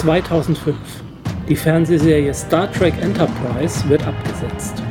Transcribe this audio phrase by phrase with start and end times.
[0.00, 0.74] 2005.
[1.46, 4.82] Die Fernsehserie Star Trek Enterprise wird abgesetzt.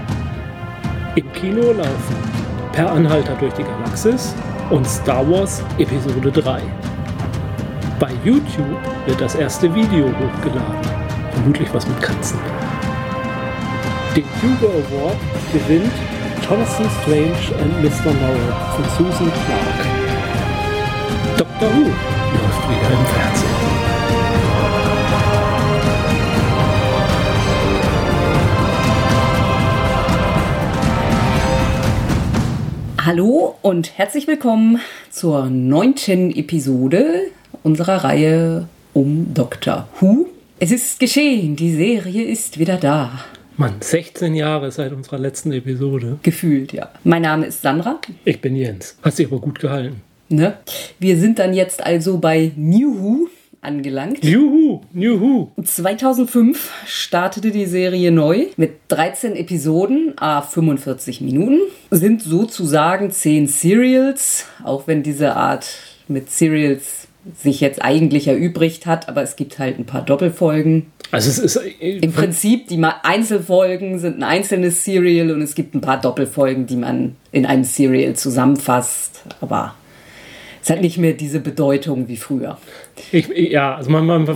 [1.16, 2.16] Im Kino laufen
[2.74, 4.36] Per Anhalter durch die Galaxis
[4.70, 6.62] und Star Wars Episode 3.
[8.00, 10.80] Bei YouTube wird das erste Video hochgeladen.
[11.32, 12.40] Vermutlich was mit Katzen.
[14.16, 15.18] Den Hugo Award
[15.52, 15.92] gewinnt
[16.48, 18.14] Jonathan Strange and Mr.
[18.14, 20.00] Morrow von Susan Clark.
[21.36, 21.89] Doctor Who
[33.12, 37.32] Hallo und herzlich willkommen zur neunten Episode
[37.64, 40.28] unserer Reihe um Doctor Who.
[40.60, 43.26] Es ist geschehen, die Serie ist wieder da.
[43.58, 46.20] Mann, 16 Jahre seit unserer letzten Episode.
[46.22, 46.92] Gefühlt, ja.
[47.04, 48.00] Mein Name ist Sandra.
[48.26, 48.96] Ich bin Jens.
[49.02, 50.04] Hast dich aber gut gehalten.
[50.28, 50.60] Ne?
[51.00, 53.30] Wir sind dann jetzt also bei New Who
[53.62, 54.24] angelangt.
[54.24, 55.50] Juhu, juhu.
[55.62, 61.60] 2005 startete die Serie neu mit 13 Episoden, a 45 Minuten.
[61.92, 65.68] Sind sozusagen 10 Serials, auch wenn diese Art
[66.08, 67.08] mit Serials
[67.38, 70.88] sich jetzt eigentlich erübrigt hat, aber es gibt halt ein paar Doppelfolgen.
[71.12, 75.76] Also es ist äh, im Prinzip die Einzelfolgen sind ein einzelnes Serial und es gibt
[75.76, 79.76] ein paar Doppelfolgen, die man in einem Serial zusammenfasst, aber
[80.70, 82.60] es hat nicht mehr diese Bedeutung wie früher.
[83.12, 84.28] Ich, ja, also man, man,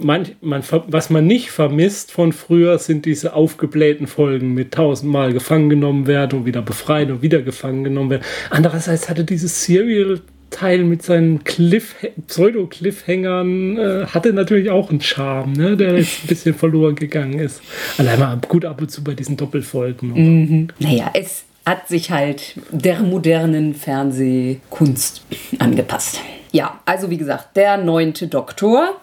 [0.00, 5.68] man, man, was man nicht vermisst von früher, sind diese aufgeblähten Folgen mit tausendmal gefangen
[5.68, 8.22] genommen werden und wieder befreit und wieder gefangen genommen werden.
[8.48, 11.94] Andererseits hatte dieses Serial Teil mit seinen Cliff
[12.26, 17.60] Pseudo-Cliffhängern äh, hatte natürlich auch einen Charme, ne, der jetzt ein bisschen verloren gegangen ist.
[17.98, 20.08] Allein mal gut ab und zu bei diesen Doppelfolgen.
[20.12, 20.68] Mhm.
[20.78, 25.22] Naja, es hat sich halt der modernen Fernsehkunst
[25.58, 26.20] angepasst.
[26.50, 28.96] Ja, also wie gesagt, der neunte Doktor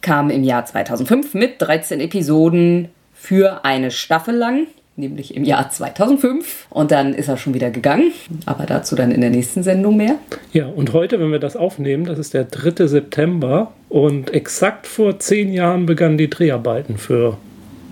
[0.00, 4.66] kam im Jahr 2005 mit 13 Episoden für eine Staffel lang,
[4.96, 6.66] nämlich im Jahr 2005.
[6.70, 8.12] Und dann ist er schon wieder gegangen,
[8.46, 10.16] aber dazu dann in der nächsten Sendung mehr.
[10.52, 12.86] Ja, und heute, wenn wir das aufnehmen, das ist der 3.
[12.86, 17.38] September und exakt vor zehn Jahren begannen die Dreharbeiten für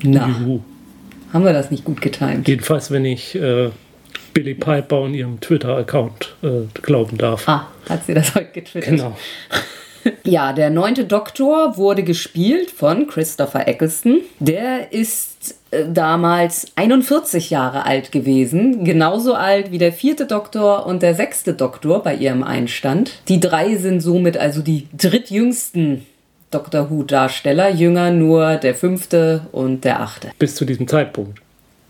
[0.02, 0.28] Na.
[0.28, 0.60] Juhu.
[1.32, 2.48] Haben wir das nicht gut getimt?
[2.48, 3.70] Jedenfalls, wenn ich äh,
[4.32, 7.48] Billy Piper und ihrem Twitter-Account äh, glauben darf.
[7.48, 8.90] Ah, hat sie das heute getwittert?
[8.90, 9.16] Genau.
[10.24, 14.20] Ja, der neunte Doktor wurde gespielt von Christopher Eccleston.
[14.38, 21.02] Der ist äh, damals 41 Jahre alt gewesen, genauso alt wie der vierte Doktor und
[21.02, 23.20] der sechste Doktor bei ihrem Einstand.
[23.28, 26.06] Die drei sind somit also die drittjüngsten
[26.50, 30.30] Doctor Who-Darsteller, jünger nur der fünfte und der achte.
[30.38, 31.40] Bis zu diesem Zeitpunkt.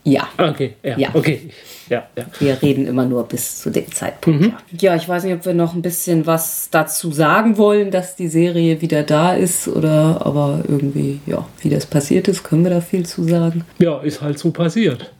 [0.04, 0.28] Ja.
[0.38, 0.98] Okay, ja.
[0.98, 1.09] ja.
[1.15, 1.50] Okay.
[1.88, 2.25] Ja, ja.
[2.38, 4.41] Wir reden immer nur bis zu dem Zeitpunkt.
[4.41, 4.47] Mhm.
[4.47, 4.93] Ja.
[4.93, 8.28] ja, ich weiß nicht, ob wir noch ein bisschen was dazu sagen wollen, dass die
[8.28, 12.81] Serie wieder da ist oder aber irgendwie, ja, wie das passiert ist, können wir da
[12.81, 13.65] viel zu sagen.
[13.78, 15.12] Ja, ist halt so passiert.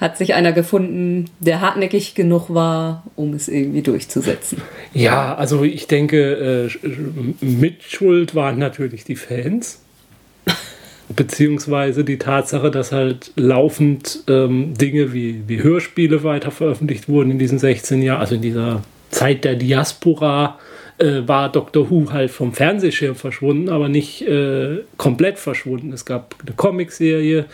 [0.00, 4.60] Hat sich einer gefunden, der hartnäckig genug war, um es irgendwie durchzusetzen.
[4.92, 9.80] Ja, also ich denke, äh, Mitschuld waren natürlich die Fans
[11.08, 17.38] beziehungsweise die Tatsache, dass halt laufend ähm, Dinge wie, wie Hörspiele weiter veröffentlicht wurden in
[17.38, 20.58] diesen 16 Jahren, also in dieser Zeit der Diaspora,
[20.98, 25.92] äh, war Doctor Who halt vom Fernsehschirm verschwunden, aber nicht äh, komplett verschwunden.
[25.92, 27.44] Es gab eine Comicserie,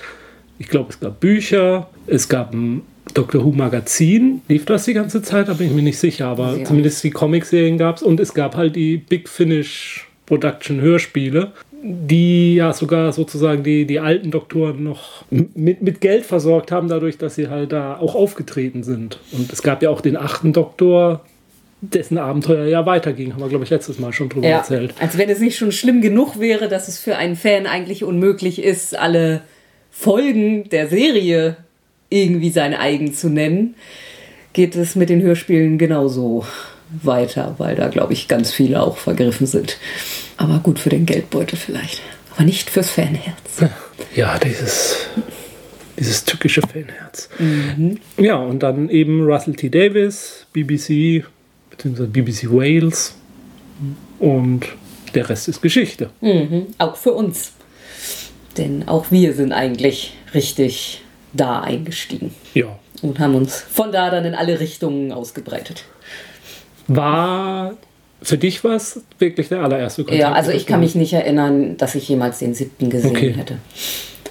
[0.62, 2.82] ich glaube, es gab Bücher, es gab ein
[3.14, 4.42] Doctor Who Magazin.
[4.46, 5.48] Lief das die ganze Zeit?
[5.48, 6.64] Da bin ich mir nicht sicher, aber ja.
[6.64, 11.52] zumindest die Comicserien gab es und es gab halt die Big Finish Production Hörspiele
[11.84, 17.18] die ja sogar sozusagen die, die alten Doktoren noch mit, mit Geld versorgt haben, dadurch,
[17.18, 19.18] dass sie halt da auch aufgetreten sind.
[19.32, 21.24] Und es gab ja auch den achten Doktor,
[21.80, 23.32] dessen Abenteuer ja weiterging.
[23.32, 24.94] Haben wir, glaube ich, letztes Mal schon drüber ja, erzählt.
[25.00, 28.62] Als wenn es nicht schon schlimm genug wäre, dass es für einen Fan eigentlich unmöglich
[28.62, 29.42] ist, alle
[29.92, 31.56] Folgen der Serie
[32.08, 33.74] irgendwie sein eigen zu nennen,
[34.52, 36.44] geht es mit den Hörspielen genauso
[37.02, 39.78] weiter, weil da, glaube ich, ganz viele auch vergriffen sind.
[40.36, 42.00] Aber gut für den Geldbeutel vielleicht.
[42.34, 43.60] Aber nicht fürs Fanherz.
[44.14, 45.06] Ja, dieses,
[45.98, 47.30] dieses tückische Fanherz.
[47.38, 47.98] Mhm.
[48.18, 49.70] Ja, und dann eben Russell T.
[49.70, 51.24] Davis, BBC,
[51.70, 53.14] beziehungsweise BBC Wales.
[54.18, 54.66] Und
[55.14, 56.10] der Rest ist Geschichte.
[56.20, 56.66] Mhm.
[56.76, 57.52] Auch für uns.
[58.58, 61.02] Denn auch wir sind eigentlich richtig
[61.32, 62.34] da eingestiegen.
[62.54, 62.78] Ja.
[63.00, 65.84] Und haben uns von da dann in alle Richtungen ausgebreitet.
[66.86, 67.74] War
[68.22, 70.20] für dich war es wirklich der allererste Kontakt?
[70.20, 73.32] Ja, also ich kann mich nicht erinnern, dass ich jemals den siebten gesehen okay.
[73.32, 73.56] hätte.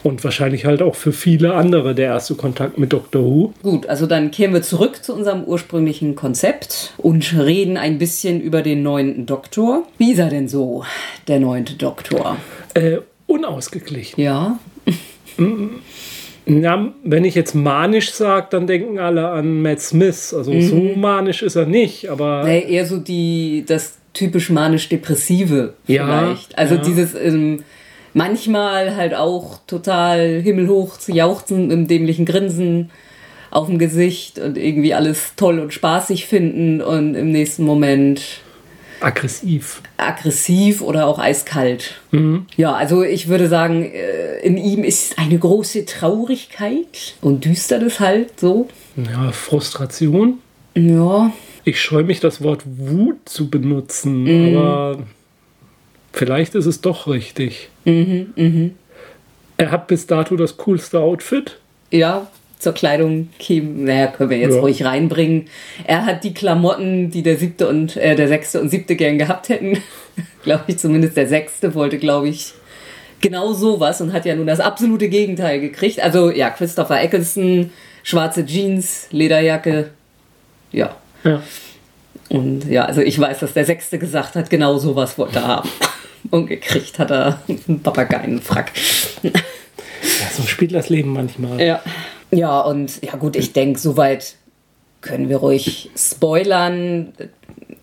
[0.03, 3.53] Und wahrscheinlich halt auch für viele andere der erste Kontakt mit Doctor Who.
[3.61, 8.63] Gut, also dann kehren wir zurück zu unserem ursprünglichen Konzept und reden ein bisschen über
[8.63, 9.83] den neunten Doktor.
[9.99, 10.83] Wie ist er denn so,
[11.27, 12.37] der neunte Doktor?
[12.73, 12.97] Äh,
[13.31, 14.21] unausgeglichen.
[14.21, 14.59] Ja.
[16.45, 20.33] Ja, wenn ich jetzt manisch sage, dann denken alle an Matt Smith.
[20.33, 22.43] Also so manisch ist er nicht, aber.
[22.43, 26.57] Nee, eher so die, das typisch manisch-depressive Ja, vielleicht.
[26.57, 26.81] Also ja.
[26.81, 27.63] dieses ähm,
[28.13, 32.89] manchmal halt auch total himmelhoch zu jauchzen, im dämlichen Grinsen
[33.51, 38.21] auf dem Gesicht und irgendwie alles toll und spaßig finden und im nächsten Moment
[39.01, 39.81] aggressiv.
[39.97, 41.95] aggressiv oder auch eiskalt.
[42.55, 48.39] Ja, also ich würde sagen, äh, in ihm ist eine große Traurigkeit und Düsternis halt
[48.39, 48.67] so.
[48.95, 50.39] Ja, Frustration.
[50.75, 51.31] Ja,
[51.63, 54.99] Ich scheue mich, das Wort Wut zu benutzen, aber
[56.13, 57.69] vielleicht ist es doch richtig.
[59.57, 61.59] Er hat bis dato das coolste Outfit.
[61.91, 62.27] ja,
[62.61, 64.61] zur Kleidung käme, naja, können wir jetzt Ja.
[64.61, 65.47] ruhig reinbringen.
[65.85, 69.49] Er hat die Klamotten, die der siebte und äh, der sechste und siebte gern gehabt
[69.49, 69.81] hätten.
[70.43, 72.53] glaube ich, zumindest der sechste wollte, glaube ich,
[73.19, 76.01] genau sowas und hat ja nun das absolute Gegenteil gekriegt.
[76.01, 77.71] Also ja, Christopher Eccleston,
[78.03, 79.91] schwarze Jeans, Lederjacke,
[80.71, 80.95] ja.
[81.23, 81.41] Ja.
[82.29, 85.69] Und ja, also ich weiß, dass der Sechste gesagt hat, genau sowas wollte er haben.
[86.29, 88.71] Und gekriegt hat er einen Papageienfrack.
[89.23, 89.31] ja,
[90.31, 91.59] so spielt das Leben manchmal.
[91.59, 91.81] Ja.
[92.31, 94.35] Ja, und ja gut, ich denke, soweit
[95.01, 97.13] können wir ruhig spoilern.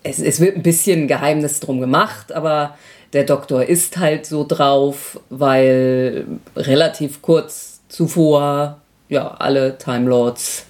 [0.03, 2.77] Es, es wird ein bisschen Geheimnis drum gemacht, aber
[3.13, 6.25] der Doktor ist halt so drauf, weil
[6.55, 10.65] relativ kurz zuvor ja alle Time Lords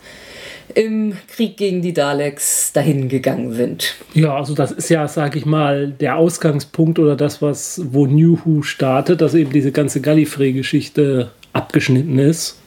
[0.75, 3.95] im Krieg gegen die Daleks dahin gegangen sind.
[4.13, 8.39] Ja, also das ist ja, sag ich mal, der Ausgangspunkt oder das, was wo New
[8.43, 12.57] Who startet, dass eben diese ganze Gallifrey-Geschichte abgeschnitten ist.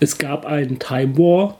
[0.00, 1.56] Es gab einen Time War,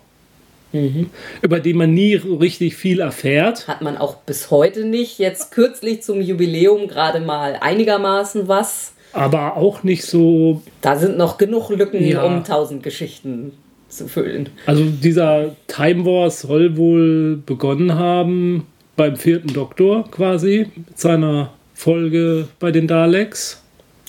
[1.42, 3.68] über den man nie richtig viel erfährt.
[3.68, 5.18] Hat man auch bis heute nicht.
[5.18, 8.92] Jetzt kürzlich zum Jubiläum gerade mal einigermaßen was.
[9.12, 10.62] Aber auch nicht so.
[10.80, 12.24] Da sind noch genug Lücken, Ja.
[12.24, 13.52] um tausend Geschichten
[13.88, 14.48] zu füllen.
[14.66, 18.66] Also dieser Time War soll wohl begonnen haben
[18.96, 23.62] beim vierten Doktor quasi mit seiner Folge bei den Daleks.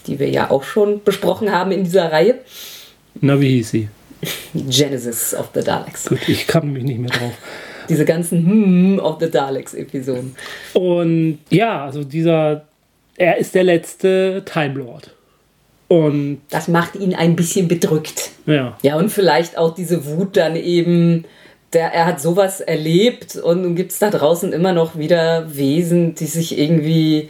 [0.07, 2.39] Die wir ja auch schon besprochen haben in dieser Reihe.
[3.21, 3.89] Na, wie hieß sie?
[4.53, 6.05] Genesis of the Daleks.
[6.05, 7.33] Gut, ich kam mich nicht mehr drauf.
[7.89, 10.35] Diese ganzen Hmm of the Daleks-Episoden.
[10.73, 12.65] Und ja, also dieser,
[13.15, 15.11] er ist der letzte Time Lord.
[15.87, 18.31] Und Das macht ihn ein bisschen bedrückt.
[18.47, 21.25] ja, Ja, und vielleicht auch diese Wut dann eben,
[21.73, 26.15] der, er hat sowas erlebt und nun gibt es da draußen immer noch wieder Wesen,
[26.15, 27.29] die sich irgendwie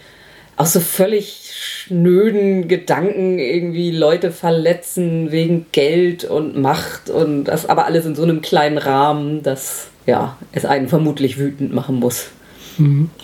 [0.57, 7.85] aus so völlig schnöden Gedanken irgendwie Leute verletzen wegen Geld und Macht und das aber
[7.85, 12.29] alles in so einem kleinen Rahmen, dass ja, es einen vermutlich wütend machen muss.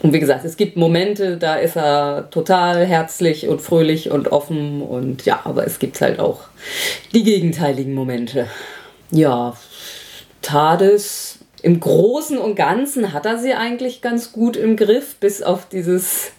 [0.01, 4.81] Und wie gesagt, es gibt Momente, da ist er total herzlich und fröhlich und offen
[4.81, 6.42] und ja, aber es gibt halt auch
[7.13, 8.48] die gegenteiligen Momente.
[9.12, 9.57] Ja,
[10.42, 15.68] TARDIS im Großen und Ganzen hat er sie eigentlich ganz gut im Griff, bis auf
[15.69, 16.31] dieses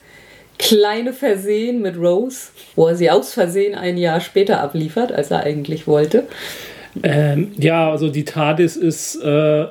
[0.63, 5.43] kleine Versehen mit Rose, wo er sie aus Versehen ein Jahr später abliefert, als er
[5.43, 6.25] eigentlich wollte.
[7.03, 9.67] ähm, ja, also die TARDIS ist äh,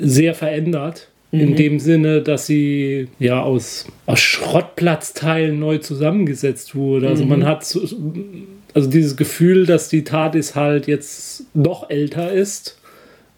[0.00, 1.08] sehr verändert.
[1.32, 7.08] In dem Sinne, dass sie ja aus, aus Schrottplatzteilen neu zusammengesetzt wurde.
[7.08, 7.80] Also man hat so,
[8.72, 12.76] also dieses Gefühl, dass die TARDIS halt jetzt noch älter ist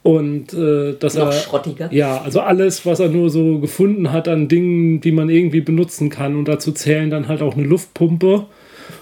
[0.06, 1.92] und äh, dass Noch er schrottiger.
[1.92, 6.10] Ja, also alles, was er nur so gefunden hat an Dingen, die man irgendwie benutzen
[6.10, 6.36] kann.
[6.36, 8.46] Und dazu zählen dann halt auch eine Luftpumpe.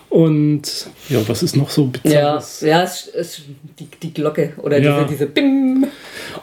[0.09, 2.61] Und ja, was ist noch so Ja, bizarres?
[2.61, 3.43] ja es, es,
[3.79, 5.03] die, die Glocke oder Ja.
[5.05, 5.87] diese, diese Bim.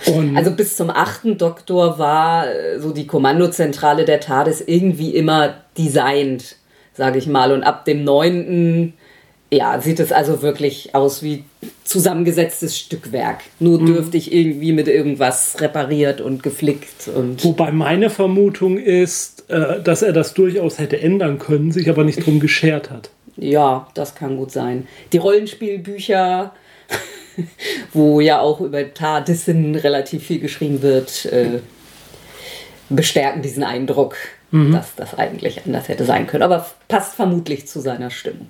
[0.08, 5.56] Und Also bis zum achten Doktor war äh, so die Kommandozentrale der TARDIS irgendwie immer
[5.78, 6.58] designt,
[6.94, 7.52] sage ich mal.
[7.54, 8.94] Und ab dem neunten,
[9.54, 11.44] ja, sieht es also wirklich aus wie
[11.84, 13.42] zusammengesetztes Stückwerk.
[13.60, 20.02] Nur dürftig irgendwie mit irgendwas repariert und geflickt und wobei meine Vermutung ist, äh, dass
[20.02, 23.10] er das durchaus hätte ändern können, sich aber nicht drum geschert hat.
[23.36, 24.88] Ja, das kann gut sein.
[25.12, 26.54] Die Rollenspielbücher,
[27.94, 31.60] wo ja auch über TARDISen relativ viel geschrieben wird, äh,
[32.90, 34.16] bestärken diesen Eindruck,
[34.52, 36.44] dass das eigentlich anders hätte sein können.
[36.44, 38.48] Aber passt vermutlich zu seiner Stimmung.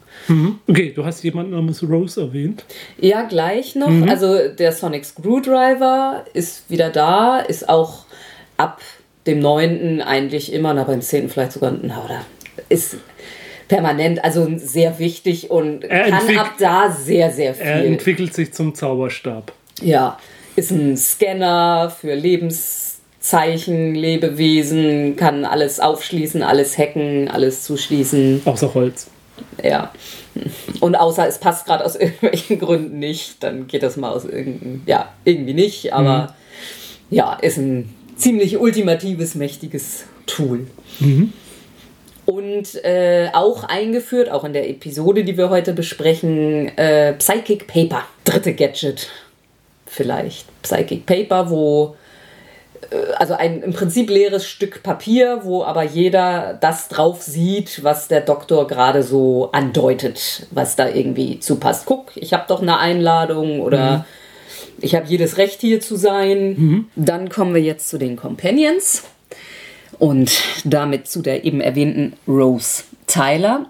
[0.68, 2.66] Okay, du hast jemanden namens Rose erwähnt.
[3.00, 3.92] Ja, gleich noch.
[4.08, 8.06] Also der Sonic Screwdriver ist wieder da, ist auch
[8.58, 8.82] ab
[9.28, 10.02] dem 9.
[10.02, 11.30] eigentlich immer, na beim 10.
[11.30, 12.26] vielleicht sogar, na, oder
[12.70, 12.98] ist
[13.68, 17.66] permanent, also sehr wichtig und Er kann ab da sehr, sehr viel.
[17.66, 19.54] Er entwickelt sich zum Zauberstab.
[19.82, 20.18] Ja,
[20.56, 22.14] ist ein Scanner für
[23.22, 28.42] Lebenszeichen, Lebewesen, kann alles aufschließen, alles hacken, alles zuschließen.
[28.46, 29.08] Außer Holz.
[29.64, 29.92] Ja.
[30.80, 34.82] Und außer es passt gerade aus irgendwelchen Gründen nicht, dann geht das mal aus irgendeinem,
[34.86, 36.34] ja, irgendwie nicht, aber
[37.10, 40.68] ja, ist ein ziemlich ultimatives, mächtiges Tool.
[42.26, 48.04] Und äh, auch eingeführt, auch in der Episode, die wir heute besprechen, äh, Psychic Paper,
[48.24, 49.10] dritte Gadget
[49.86, 50.48] vielleicht.
[50.64, 51.96] Psychic Paper, wo
[53.18, 58.22] also ein im Prinzip leeres Stück Papier, wo aber jeder das drauf sieht, was der
[58.22, 61.86] Doktor gerade so andeutet, was da irgendwie zupasst.
[61.86, 64.06] Guck, ich habe doch eine Einladung oder
[64.80, 66.90] ich habe jedes Recht hier zu sein.
[66.96, 69.04] Dann kommen wir jetzt zu den Companions
[70.00, 70.32] und
[70.66, 73.68] damit zu der eben erwähnten Rose Tyler.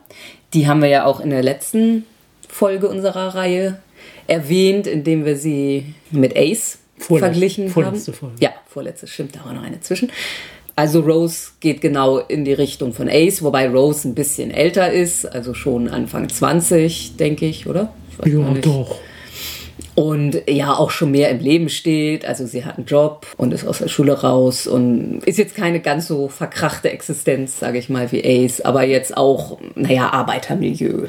[0.53, 2.05] Die haben wir ja auch in der letzten
[2.47, 3.79] Folge unserer Reihe
[4.27, 8.19] erwähnt, indem wir sie mit Ace Vorletz- verglichen vorletzte haben.
[8.19, 8.35] Folge.
[8.39, 10.11] Ja, vorletzte, stimmt, da war noch eine zwischen.
[10.75, 15.25] Also Rose geht genau in die Richtung von Ace, wobei Rose ein bisschen älter ist,
[15.25, 17.93] also schon Anfang 20, denke ich, oder?
[18.25, 18.95] Ich Ja, doch.
[19.93, 22.25] Und ja, auch schon mehr im Leben steht.
[22.25, 25.81] Also sie hat einen Job und ist aus der Schule raus und ist jetzt keine
[25.81, 31.07] ganz so verkrachte Existenz, sage ich mal, wie Ace, aber jetzt auch, naja, Arbeitermilieu.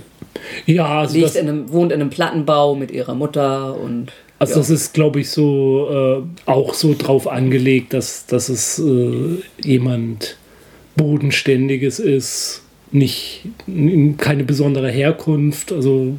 [0.66, 4.10] Ja, also Liegt in einem, wohnt in einem Plattenbau mit ihrer Mutter und
[4.50, 9.38] also das ist, glaube ich, so äh, auch so drauf angelegt, dass, dass es äh,
[9.62, 10.36] jemand
[10.96, 13.46] Bodenständiges ist, nicht
[14.18, 16.14] keine besondere Herkunft, also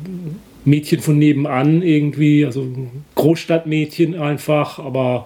[0.65, 2.68] Mädchen von nebenan irgendwie, also
[3.15, 5.25] Großstadtmädchen einfach, aber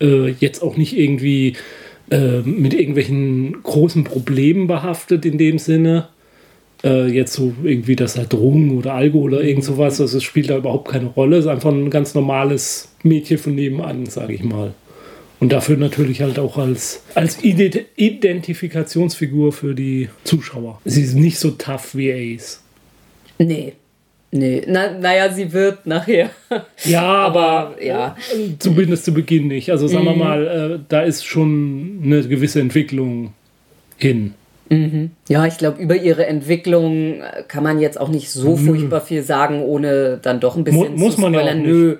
[0.00, 1.54] äh, jetzt auch nicht irgendwie
[2.10, 6.08] äh, mit irgendwelchen großen Problemen behaftet in dem Sinne.
[6.84, 10.48] Äh, jetzt so irgendwie, dass er Drogen oder Alkohol oder irgend sowas, also es spielt
[10.50, 11.38] da überhaupt keine Rolle.
[11.38, 14.74] Es ist einfach ein ganz normales Mädchen von nebenan, sage ich mal.
[15.40, 20.80] Und dafür natürlich halt auch als, als Ident Identifikationsfigur für die Zuschauer.
[20.84, 22.62] Sie ist nicht so tough wie Ace.
[23.38, 23.72] nee.
[24.30, 26.28] Nee, na, naja, sie wird nachher.
[26.84, 28.14] Ja, aber, Aber, ja.
[28.30, 29.70] äh, zumindest zu Beginn nicht.
[29.70, 33.32] Also sagen wir mal, äh, da ist schon eine gewisse Entwicklung
[33.96, 34.34] hin.
[35.28, 39.22] Ja, ich glaube, über ihre Entwicklung äh, kann man jetzt auch nicht so furchtbar viel
[39.22, 41.66] sagen, ohne dann doch ein bisschen Mu- muss zu man ja auch nicht.
[41.66, 41.96] Nö.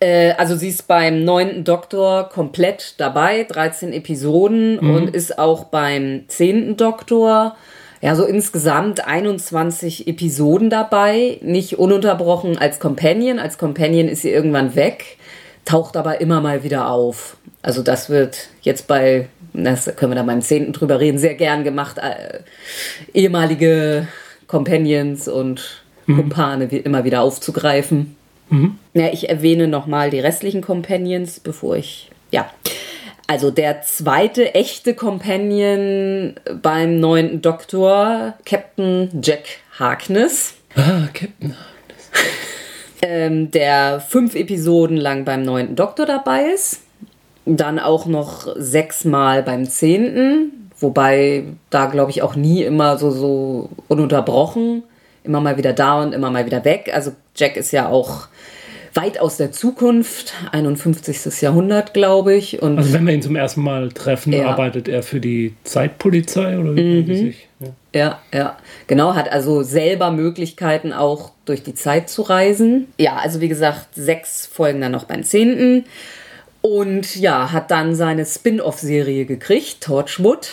[0.00, 4.94] Äh, also sie ist beim neunten Doktor komplett dabei, 13 Episoden Mhm.
[4.94, 7.56] und ist auch beim zehnten Doktor,
[8.00, 13.38] ja, so insgesamt 21 Episoden dabei, nicht ununterbrochen als Companion.
[13.38, 15.18] Als Companion ist sie irgendwann weg,
[15.64, 17.36] taucht aber immer mal wieder auf.
[17.62, 21.64] Also das wird jetzt bei, das können wir dann beim zehnten drüber reden, sehr gern
[21.64, 21.98] gemacht.
[21.98, 22.40] Äh,
[23.14, 24.08] ehemalige
[24.46, 28.16] Companions und Kumpane wie immer wieder aufzugreifen.
[28.92, 32.10] Ja, ich erwähne nochmal die restlichen Companions, bevor ich.
[32.30, 32.50] Ja.
[33.26, 39.44] Also der zweite echte Companion beim neunten Doktor, Captain Jack
[39.78, 41.54] Harkness, Ah, Captain.
[43.02, 46.80] ähm, der fünf Episoden lang beim neunten Doktor dabei ist.
[47.44, 53.68] Dann auch noch sechsmal beim zehnten, wobei da glaube ich auch nie immer so, so
[53.88, 54.84] ununterbrochen.
[55.24, 56.90] Immer mal wieder da und immer mal wieder weg.
[56.92, 58.26] Also Jack ist ja auch
[58.94, 61.40] weit aus der Zukunft, 51.
[61.40, 62.60] Jahrhundert, glaube ich.
[62.60, 64.48] Und Also wenn wir ihn zum ersten Mal treffen, Ja.
[64.48, 67.48] arbeitet er für die Zeitpolizei oder wie die sich?
[67.60, 67.68] Ja.
[67.94, 68.56] Ja, ja,
[68.86, 72.88] genau, hat also selber Möglichkeiten auch durch die Zeit zu reisen.
[72.98, 75.84] Ja, also wie gesagt, sechs Folgen dann noch beim zehnten.
[76.62, 80.52] Und ja, hat dann seine Spin-off-Serie gekriegt, Torchwood,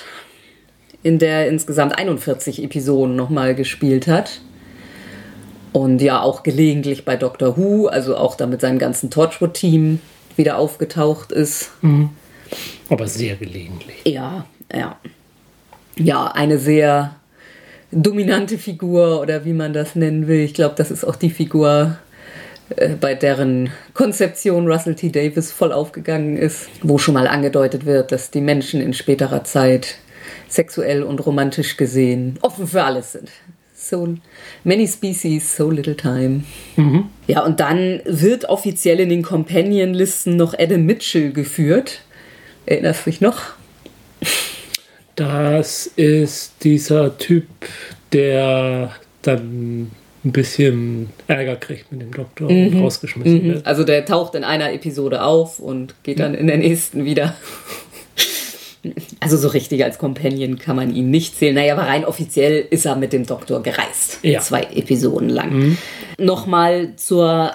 [1.03, 4.41] in der er insgesamt 41 Episoden nochmal gespielt hat.
[5.71, 9.99] Und ja, auch gelegentlich bei Doctor Who, also auch da mit seinem ganzen Torchwood-Team
[10.35, 11.71] wieder aufgetaucht ist.
[12.89, 13.97] Aber sehr gelegentlich.
[14.05, 14.97] Ja, ja.
[15.95, 17.15] Ja, eine sehr
[17.91, 20.39] dominante Figur oder wie man das nennen will.
[20.39, 21.97] Ich glaube, das ist auch die Figur,
[22.99, 25.09] bei deren Konzeption Russell T.
[25.09, 29.95] Davis voll aufgegangen ist, wo schon mal angedeutet wird, dass die Menschen in späterer Zeit
[30.47, 33.29] sexuell und romantisch gesehen offen für alles sind.
[33.75, 34.15] So
[34.63, 36.43] many species, so little time.
[37.27, 42.01] Ja, und dann wird offiziell in den Companion-Listen noch Adam Mitchell geführt.
[42.65, 43.41] Erinnerst du dich noch?
[45.15, 47.47] Das ist dieser Typ,
[48.11, 49.91] der dann
[50.25, 53.65] ein bisschen Ärger kriegt mit dem Doktor und rausgeschmissen wird.
[53.65, 57.35] Also der taucht in einer Episode auf und geht dann in der nächsten wieder.
[59.19, 61.55] Also so richtig als Companion kann man ihn nicht zählen.
[61.55, 64.19] Naja, aber rein offiziell ist er mit dem Doktor gereist.
[64.21, 64.39] Ja.
[64.39, 65.53] Zwei Episoden lang.
[65.53, 65.77] Mhm.
[66.17, 67.51] Nochmal zur,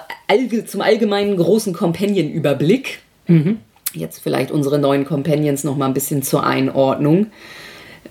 [0.65, 2.99] zum allgemeinen großen Companion-Überblick.
[3.27, 3.57] Mhm.
[3.93, 7.27] Jetzt vielleicht unsere neuen Companions nochmal ein bisschen zur Einordnung.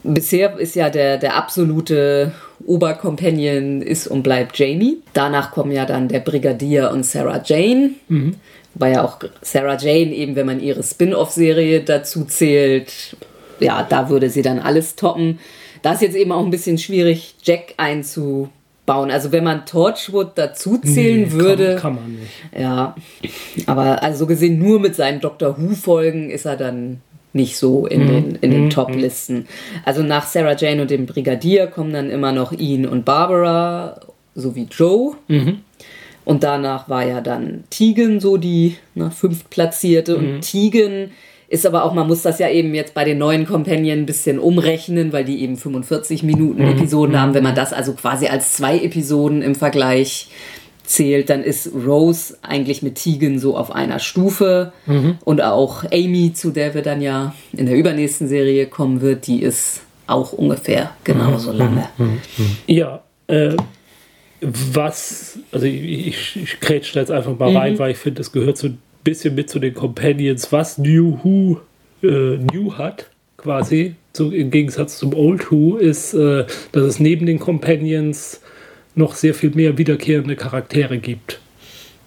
[0.02, 2.32] Bisher ist ja der, der absolute
[2.66, 4.98] Obercompanion ist und bleibt Jamie.
[5.12, 7.90] Danach kommen ja dann der Brigadier und Sarah Jane.
[8.08, 8.36] Mhm.
[8.74, 13.16] Wobei ja auch Sarah Jane eben, wenn man ihre Spin-off-Serie dazu zählt,
[13.60, 15.38] ja, da würde sie dann alles toppen.
[15.82, 19.10] Da ist jetzt eben auch ein bisschen schwierig, Jack einzubauen.
[19.10, 21.76] Also wenn man Torchwood dazu zählen nee, würde.
[21.76, 22.32] Kann, kann, man nicht.
[22.58, 22.96] Ja.
[23.66, 27.00] Aber also so gesehen nur mit seinen Doctor Who-Folgen ist er dann
[27.34, 28.08] nicht so in mhm.
[28.08, 28.70] den, in den mhm.
[28.70, 29.46] Top-Listen.
[29.84, 34.00] Also nach Sarah Jane und dem Brigadier kommen dann immer noch Ian und Barbara
[34.34, 35.16] sowie Joe.
[35.28, 35.58] Mhm.
[36.24, 40.16] Und danach war ja dann Tegan so die ne, fünftplatzierte.
[40.16, 40.34] Mhm.
[40.36, 41.10] Und Tegan
[41.48, 44.38] ist aber auch, man muss das ja eben jetzt bei den neuen Companion ein bisschen
[44.38, 46.70] umrechnen, weil die eben 45 Minuten mhm.
[46.70, 47.34] Episoden haben.
[47.34, 50.28] Wenn man das also quasi als zwei Episoden im Vergleich
[50.84, 54.72] zählt, dann ist Rose eigentlich mit Tegan so auf einer Stufe.
[54.86, 55.18] Mhm.
[55.24, 59.42] Und auch Amy, zu der wir dann ja in der übernächsten Serie kommen wird, die
[59.42, 61.58] ist auch ungefähr genauso mhm.
[61.58, 61.88] lange.
[61.98, 62.20] Mhm.
[62.66, 63.56] Ja, äh,
[64.40, 67.56] was, also ich, ich, da jetzt einfach mal mhm.
[67.56, 71.18] rein, weil ich finde, das gehört so ein bisschen mit zu den Companions, was New
[71.22, 71.60] Who
[72.02, 77.26] äh, New hat, quasi, so im Gegensatz zum Old Who, ist, äh, dass es neben
[77.26, 78.40] den Companions
[78.94, 81.40] noch sehr viel mehr wiederkehrende Charaktere gibt.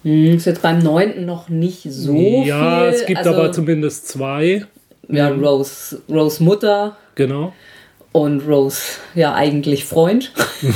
[0.04, 2.48] Hm, ist jetzt beim neunten noch nicht so ja, viel.
[2.48, 4.66] Ja, es gibt also, aber zumindest zwei.
[5.10, 6.98] Ja, ähm, Rose, Rose Mutter.
[7.16, 7.54] Genau.
[8.12, 8.82] Und Rose,
[9.16, 10.32] ja, eigentlich Freund.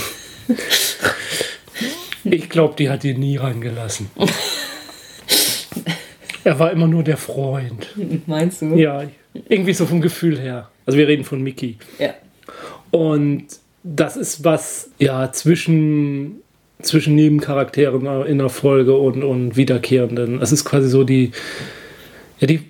[2.24, 4.10] Ich glaube, die hat ihn nie reingelassen.
[6.44, 7.88] er war immer nur der Freund.
[8.27, 8.75] Meinst du?
[8.75, 9.03] Ja,
[9.48, 10.70] irgendwie so vom Gefühl her.
[10.86, 11.77] Also wir reden von Mickey.
[11.98, 12.13] Ja.
[12.91, 13.48] Und
[13.83, 16.41] das ist was, ja, zwischen,
[16.81, 20.41] zwischen Nebencharakteren in der Folge und, und Wiederkehrenden.
[20.41, 21.31] Es ist quasi so die,
[22.39, 22.61] ja, die,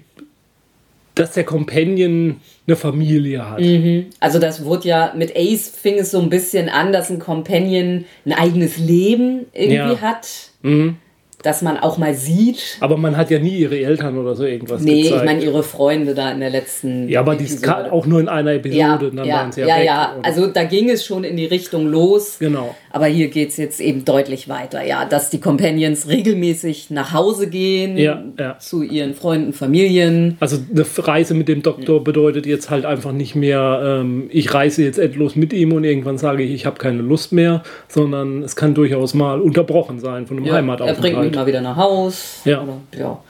[1.15, 3.60] dass der Companion eine Familie hat.
[3.60, 4.08] Mhm.
[4.19, 8.06] Also das wurde ja, mit Ace fing es so ein bisschen an, dass ein Companion
[8.26, 10.02] ein eigenes Leben irgendwie ja.
[10.02, 10.28] hat.
[10.62, 10.97] Mhm
[11.43, 12.77] dass man auch mal sieht.
[12.80, 15.21] Aber man hat ja nie ihre Eltern oder so irgendwas nee, gezeigt.
[15.21, 18.54] ich meine ihre Freunde da in der letzten Ja, aber die auch nur in einer
[18.54, 18.80] Episode.
[18.80, 20.15] Ja, dann ja, waren sie ja, ja, weg, ja.
[20.23, 22.38] also da ging es schon in die Richtung los.
[22.39, 22.75] Genau.
[22.91, 24.84] Aber hier geht es jetzt eben deutlich weiter.
[24.84, 28.58] Ja, dass die Companions regelmäßig nach Hause gehen ja, ja.
[28.60, 30.38] zu ihren Freunden, Familien.
[30.39, 34.84] Also eine Reise mit dem Doktor bedeutet jetzt halt einfach nicht mehr, ähm, ich reise
[34.84, 38.56] jetzt endlos mit ihm und irgendwann sage ich, ich habe keine Lust mehr, sondern es
[38.56, 42.41] kann durchaus mal unterbrochen sein von einem ja, Heimataufenthalt mal wieder nach Haus.
[42.46, 42.62] Ja.
[42.62, 43.24] Oder, ja.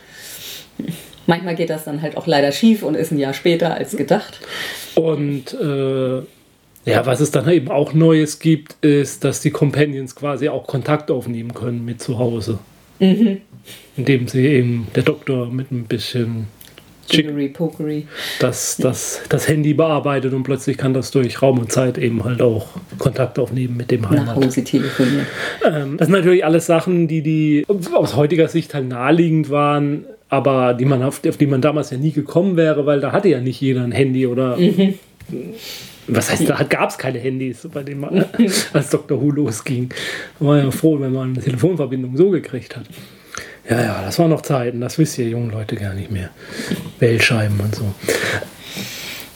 [1.28, 4.40] Manchmal geht das dann halt auch leider schief und ist ein Jahr später als gedacht.
[4.96, 6.22] Und äh,
[6.86, 11.12] ja, was es dann eben auch Neues gibt, ist, dass die Companions quasi auch Kontakt
[11.12, 12.60] aufnehmen können mit zu Hause.
[13.00, 13.42] Mhm.
[13.96, 16.48] Indem sie eben der Doktor mit ein bisschen
[17.12, 18.08] Jiggery Pokery.
[18.40, 22.42] Das, das, das Handy bearbeitet und plötzlich kann das durch Raum und Zeit eben halt
[22.42, 24.26] auch Kontakt aufnehmen mit dem Heimat.
[24.26, 25.28] Nach Hause telefonieren.
[25.66, 30.74] Ähm, das sind natürlich alles Sachen, die, die aus heutiger Sicht halt naheliegend waren, aber
[30.74, 33.40] die man auf, auf die man damals ja nie gekommen wäre, weil da hatte ja
[33.40, 34.58] nicht jeder ein Handy oder.
[34.58, 34.96] Mhm.
[36.08, 38.26] Was heißt, da gab es keine Handys, bei denen man
[38.74, 39.22] als Dr.
[39.22, 39.94] Who losging.
[40.40, 42.86] Man war ja froh, wenn man eine Telefonverbindung so gekriegt hat.
[43.72, 46.30] Ja, ja, das waren noch Zeiten, das wisst ihr jungen Leute gar nicht mehr.
[47.00, 47.94] Wählscheiben und so.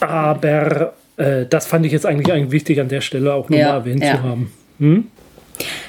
[0.02, 3.76] Aber äh, das fand ich jetzt eigentlich, eigentlich wichtig an der Stelle auch nochmal ja,
[3.76, 4.18] erwähnt ja.
[4.18, 4.54] zu haben.
[4.80, 5.08] Hm?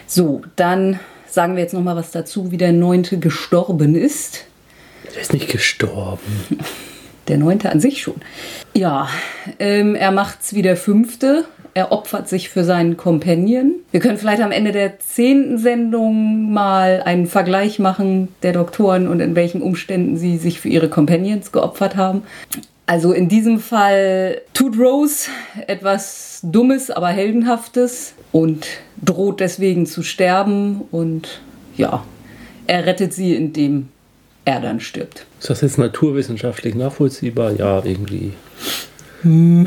[0.06, 4.44] So, dann sagen wir jetzt nochmal was dazu, wie der Neunte gestorben ist.
[5.12, 6.22] Der ist nicht gestorben.
[7.28, 8.20] Der Neunte an sich schon.
[8.72, 9.08] Ja,
[9.58, 11.44] ähm, er macht's wie der Fünfte
[11.76, 13.74] er opfert sich für seinen Companion.
[13.90, 19.20] Wir können vielleicht am Ende der zehnten Sendung mal einen Vergleich machen der Doktoren und
[19.20, 22.22] in welchen Umständen sie sich für ihre Companions geopfert haben.
[22.86, 25.28] Also in diesem Fall tut Rose
[25.66, 28.66] etwas Dummes, aber Heldenhaftes und
[29.04, 31.42] droht deswegen zu sterben und
[31.76, 32.02] ja,
[32.66, 33.90] er rettet sie, indem
[34.46, 35.26] er dann stirbt.
[35.40, 37.52] Ist das jetzt naturwissenschaftlich nachvollziehbar?
[37.52, 38.32] Ja, irgendwie.
[39.20, 39.66] Hm.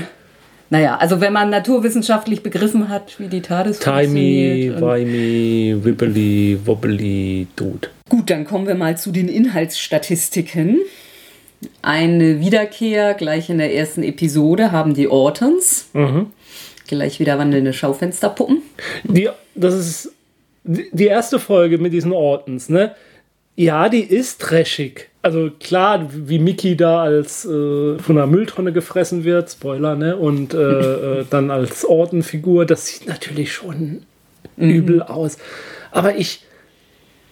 [0.69, 7.89] Naja, also wenn man naturwissenschaftlich begriffen hat, wie die TARDIS Timey, wimey, wibbly, wobbly, tot.
[8.10, 10.79] Gut, dann kommen wir mal zu den Inhaltsstatistiken.
[11.82, 15.89] Eine Wiederkehr gleich in der ersten Episode haben die Ortons.
[15.93, 16.27] Mhm.
[16.88, 18.62] Gleich wieder wandelnde Schaufensterpuppen.
[19.03, 20.12] Die, das ist
[20.63, 22.95] die erste Folge mit diesen Ortons, ne?
[23.55, 25.09] Ja, die ist trashig.
[25.21, 30.15] Also klar, wie Mickey da als äh, von einer Mülltonne gefressen wird, Spoiler, ne?
[30.15, 30.58] Und äh,
[31.19, 34.03] äh, dann als Ordenfigur, das sieht natürlich schon
[34.55, 34.69] mhm.
[34.69, 35.38] übel aus.
[35.91, 36.43] Aber ich,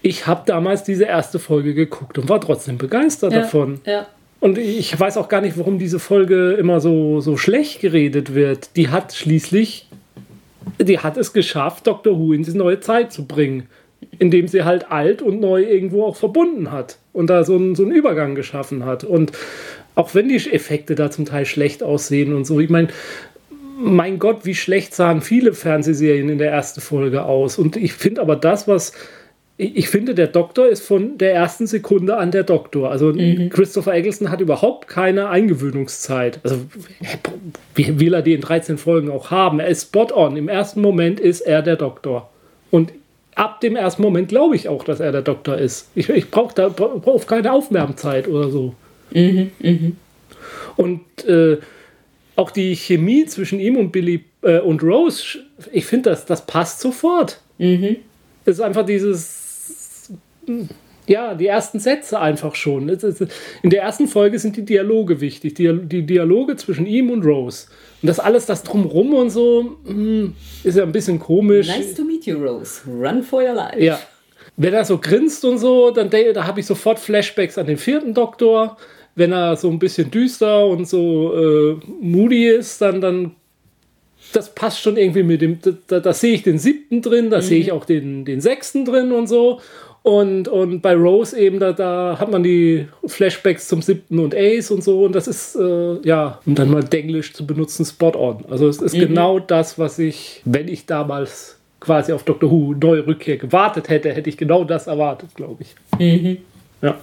[0.02, 3.80] ich habe damals diese erste Folge geguckt und war trotzdem begeistert ja, davon.
[3.86, 4.08] Ja.
[4.40, 8.76] Und ich weiß auch gar nicht, warum diese Folge immer so, so schlecht geredet wird.
[8.76, 9.88] Die hat schließlich,
[10.80, 13.68] die hat es geschafft, Doctor Who in diese neue Zeit zu bringen
[14.20, 17.84] indem sie halt alt und neu irgendwo auch verbunden hat und da so einen, so
[17.84, 19.04] einen Übergang geschaffen hat.
[19.04, 19.32] Und
[19.96, 22.90] auch wenn die Effekte da zum Teil schlecht aussehen und so, ich meine,
[23.80, 27.60] mein Gott, wie schlecht sahen viele Fernsehserien in der ersten Folge aus.
[27.60, 28.94] Und ich finde aber das, was
[29.60, 32.92] ich finde, der Doktor ist von der ersten Sekunde an der Doktor.
[32.92, 33.50] Also mhm.
[33.50, 36.40] Christopher Eggleston hat überhaupt keine Eingewöhnungszeit.
[36.44, 36.60] Also
[37.74, 39.60] wie will er die in 13 Folgen auch haben?
[39.60, 40.38] Er ist spot on.
[40.38, 42.30] Im ersten Moment ist er der Doktor.
[42.70, 42.94] Und
[43.38, 45.90] ab dem ersten Moment glaube ich auch, dass er der Doktor ist.
[45.96, 48.74] Ich, ich brauche da brauch keine Aufwärmzeit oder so.
[49.12, 49.92] Mhm, mh.
[50.76, 51.58] Und äh,
[52.36, 55.40] auch die Chemie zwischen ihm und Billy äh, und Rose,
[55.72, 57.40] ich finde, das, das passt sofort.
[57.58, 57.98] Mhm.
[58.46, 60.12] Es ist einfach dieses,
[61.08, 62.90] ja, die ersten Sätze einfach schon.
[62.90, 67.68] In der ersten Folge sind die Dialoge wichtig, die, die Dialoge zwischen ihm und Rose.
[68.02, 71.68] Und das alles, das drumrum und so, hm, ist ja ein bisschen komisch.
[71.68, 72.82] Nice to meet you, Rose.
[72.88, 73.80] Run for your life.
[73.80, 74.00] Ja.
[74.56, 78.14] Wenn er so grinst und so, dann da habe ich sofort Flashbacks an den vierten
[78.14, 78.78] Doktor.
[79.16, 83.36] Wenn er so ein bisschen düster und so äh, moody ist, dann, dann
[84.34, 87.42] das passt schon irgendwie mit dem, da, da sehe ich den siebten drin, da mhm.
[87.42, 89.62] sehe ich auch den, den sechsten drin und so.
[90.08, 94.72] Und, und bei Rose eben, da, da hat man die Flashbacks zum siebten und Ace
[94.72, 95.04] und so.
[95.04, 98.46] Und das ist, äh, ja, um dann mal Denglisch zu benutzen, spot on.
[98.50, 99.00] Also es ist mhm.
[99.00, 104.14] genau das, was ich, wenn ich damals quasi auf Doctor Who neue Rückkehr gewartet hätte,
[104.14, 105.76] hätte ich genau das erwartet, glaube ich.
[106.00, 106.38] Mhm.
[106.82, 106.96] Ja.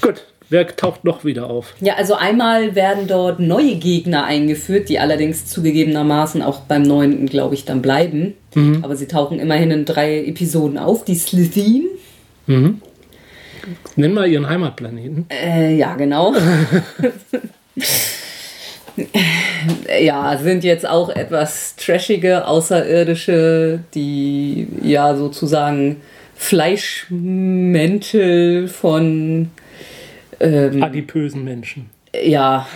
[0.00, 1.74] Gut, Wer taucht noch wieder auf?
[1.80, 7.54] Ja, also einmal werden dort neue Gegner eingeführt, die allerdings zugegebenermaßen auch beim neunten, glaube
[7.54, 8.32] ich, dann bleiben.
[8.54, 8.82] Mhm.
[8.82, 11.04] Aber sie tauchen immerhin in drei Episoden auf.
[11.04, 11.88] Die Slitheen.
[12.46, 12.80] Mhm.
[13.96, 15.26] Nenn mal ihren Heimatplaneten.
[15.28, 16.34] Äh, ja, genau.
[20.00, 25.96] ja, sind jetzt auch etwas trashige Außerirdische, die ja sozusagen
[26.36, 29.50] Fleischmäntel von
[30.40, 31.90] ähm, adipösen Menschen.
[32.14, 32.66] Ja,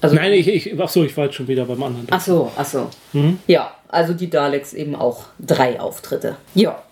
[0.00, 2.06] Also Nein, ich, ich, ach so, ich war jetzt schon wieder beim anderen.
[2.08, 2.88] Ach so, ach so.
[3.12, 3.40] Mhm.
[3.48, 6.36] Ja, also die Daleks eben auch drei Auftritte.
[6.54, 6.84] Ja,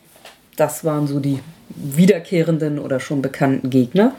[0.57, 4.17] das waren so die wiederkehrenden oder schon bekannten Gegner.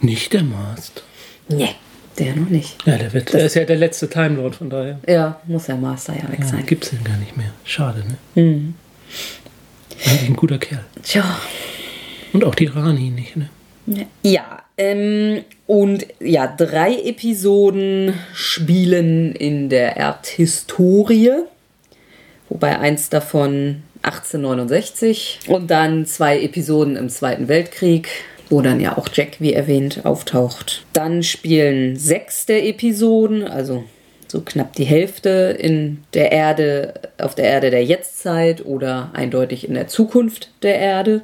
[0.00, 1.02] Nicht der Mast.
[1.48, 1.74] Nee.
[2.20, 2.76] Der noch nicht.
[2.86, 4.98] Ja, der, wird, der ist ja der letzte Time Lord, von daher.
[5.08, 6.66] Ja, muss der Master ja weg ja, sein.
[6.66, 7.50] Gibt es den gar nicht mehr.
[7.64, 8.04] Schade,
[8.34, 8.42] ne?
[8.42, 8.74] Mhm.
[10.06, 10.84] Eigentlich ein guter Kerl.
[11.02, 11.40] Tja.
[12.32, 13.48] Und auch die Rani nicht, ne?
[14.22, 21.32] Ja, ähm, und ja, drei Episoden spielen in der Erdhistorie,
[22.48, 28.08] wobei eins davon 1869 und dann zwei Episoden im Zweiten Weltkrieg
[28.50, 30.84] wo dann ja auch Jack, wie erwähnt, auftaucht.
[30.92, 33.84] Dann spielen sechs der Episoden, also
[34.28, 39.74] so knapp die Hälfte in der Erde, auf der Erde der Jetztzeit oder eindeutig in
[39.74, 41.22] der Zukunft der Erde.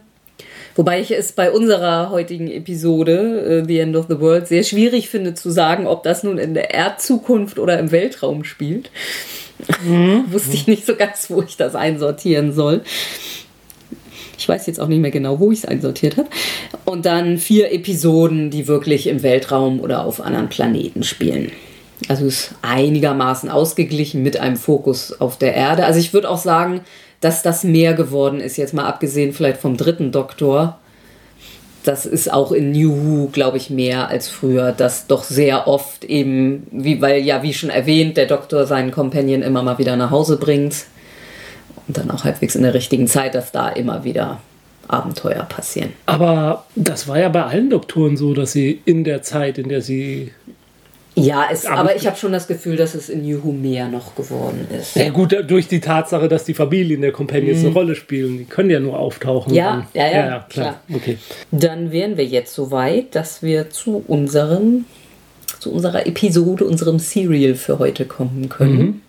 [0.75, 5.09] Wobei ich es bei unserer heutigen Episode, uh, The End of the World, sehr schwierig
[5.09, 8.91] finde zu sagen, ob das nun in der Erdzukunft oder im Weltraum spielt.
[9.85, 10.25] Mhm.
[10.31, 12.83] Wusste ich nicht so ganz, wo ich das einsortieren soll.
[14.39, 16.29] Ich weiß jetzt auch nicht mehr genau, wo ich es einsortiert habe.
[16.85, 21.51] Und dann vier Episoden, die wirklich im Weltraum oder auf anderen Planeten spielen.
[22.09, 25.87] Also ist einigermaßen ausgeglichen mit einem Fokus auf der Erde.
[25.87, 26.83] Also ich würde auch sagen,
[27.21, 30.79] dass das mehr geworden ist, jetzt mal abgesehen vielleicht vom dritten Doktor.
[31.85, 36.05] Das ist auch in New Who, glaube ich, mehr als früher, dass doch sehr oft
[36.05, 40.11] eben, wie, weil ja, wie schon erwähnt, der Doktor seinen Companion immer mal wieder nach
[40.11, 40.75] Hause bringt
[41.89, 44.41] und dann auch halbwegs in der richtigen Zeit, dass da immer wieder
[44.89, 45.93] Abenteuer passieren.
[46.07, 49.83] Aber das war ja bei allen Doktoren so, dass sie in der Zeit, in der
[49.83, 50.33] sie
[51.19, 54.15] ja, es, aber, aber ich habe schon das Gefühl, dass es in Who mehr noch
[54.15, 54.97] geworden ist.
[54.97, 57.67] Ja, gut, durch die Tatsache, dass die Familien der Companions mhm.
[57.67, 58.37] eine Rolle spielen.
[58.37, 59.55] Die können ja nur auftauchen.
[59.55, 60.47] Ja, ja, ja, ja, ja, klar.
[60.49, 60.81] klar.
[60.95, 61.17] Okay.
[61.51, 64.85] Dann wären wir jetzt so weit, dass wir zu unserem,
[65.59, 68.79] zu unserer Episode, unserem Serial für heute kommen können.
[68.79, 69.01] Mhm.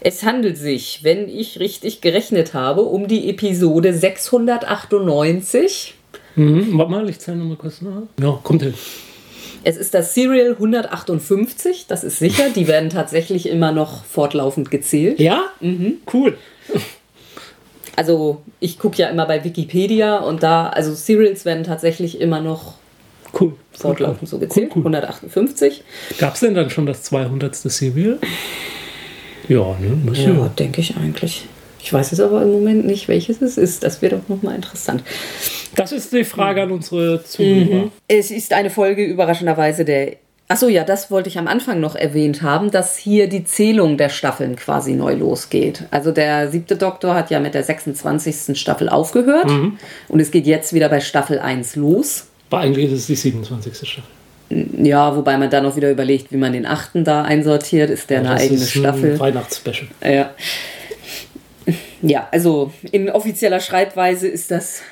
[0.00, 5.94] Es handelt sich, wenn ich richtig gerechnet habe, um die Episode 698.
[6.36, 8.02] Mhm, warte mal, ich zeige nochmal kurz nach.
[8.20, 8.74] Ja, kommt hin.
[9.66, 12.50] Es ist das Serial 158, das ist sicher.
[12.54, 15.18] Die werden tatsächlich immer noch fortlaufend gezählt.
[15.18, 15.44] Ja?
[15.60, 15.94] Mhm.
[16.12, 16.36] Cool.
[17.96, 22.74] Also ich gucke ja immer bei Wikipedia und da, also Serials werden tatsächlich immer noch
[23.40, 23.54] cool.
[23.72, 24.28] fortlaufend cool.
[24.28, 24.70] so gezählt.
[24.74, 24.94] Cool, cool.
[24.94, 25.84] 158.
[26.18, 27.54] Gab es denn dann schon das 200.
[27.54, 28.18] Serial?
[29.48, 30.12] Ja, ne?
[30.14, 31.46] Ja, denke ich eigentlich.
[31.84, 33.82] Ich weiß jetzt aber im Moment nicht, welches es ist.
[33.82, 35.02] Das wäre doch nochmal interessant.
[35.76, 37.84] Das ist die Frage an unsere Zuhörer.
[37.84, 37.90] Mhm.
[38.08, 40.16] Es ist eine Folge überraschenderweise der.
[40.48, 44.08] Achso, ja, das wollte ich am Anfang noch erwähnt haben, dass hier die Zählung der
[44.08, 45.84] Staffeln quasi neu losgeht.
[45.90, 48.58] Also der siebte Doktor hat ja mit der 26.
[48.58, 49.78] Staffel aufgehört mhm.
[50.08, 52.26] und es geht jetzt wieder bei Staffel 1 los.
[52.50, 53.76] Aber eigentlich ist es die 27.
[53.88, 54.04] Staffel.
[54.82, 57.90] Ja, wobei man dann auch wieder überlegt, wie man den achten da einsortiert.
[57.90, 59.18] Ist der ja, eine eigene ist ein Staffel?
[59.18, 59.88] Weihnachtsspecial.
[60.02, 60.34] Ja.
[62.02, 64.82] Ja, also in offizieller Schreibweise ist das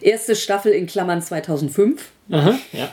[0.00, 2.08] Erste Staffel in Klammern 2005.
[2.30, 2.92] Aha, ja.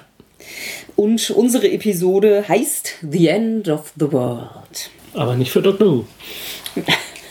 [0.96, 4.90] Und unsere Episode heißt The End of the World.
[5.14, 5.88] Aber nicht für Dr.
[5.88, 6.06] Who.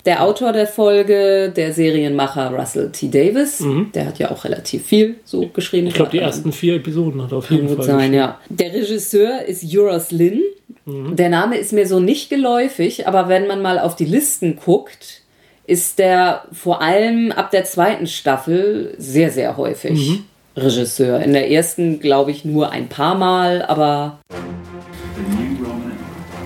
[0.06, 3.08] Der Autor der Folge, der Serienmacher Russell T.
[3.08, 3.90] Davis, mhm.
[3.92, 5.88] der hat ja auch relativ viel so geschrieben.
[5.88, 7.84] Ich glaube, die ersten vier Episoden hat er auf jeden Fall.
[7.84, 8.38] Sein, ja.
[8.48, 10.42] Der Regisseur ist Euros Lynn.
[10.84, 11.16] Mhm.
[11.16, 15.22] Der Name ist mir so nicht geläufig, aber wenn man mal auf die Listen guckt,
[15.66, 20.24] ist der vor allem ab der zweiten Staffel sehr, sehr häufig mhm.
[20.56, 21.18] Regisseur.
[21.18, 24.20] In der ersten, glaube ich, nur ein paar Mal, aber.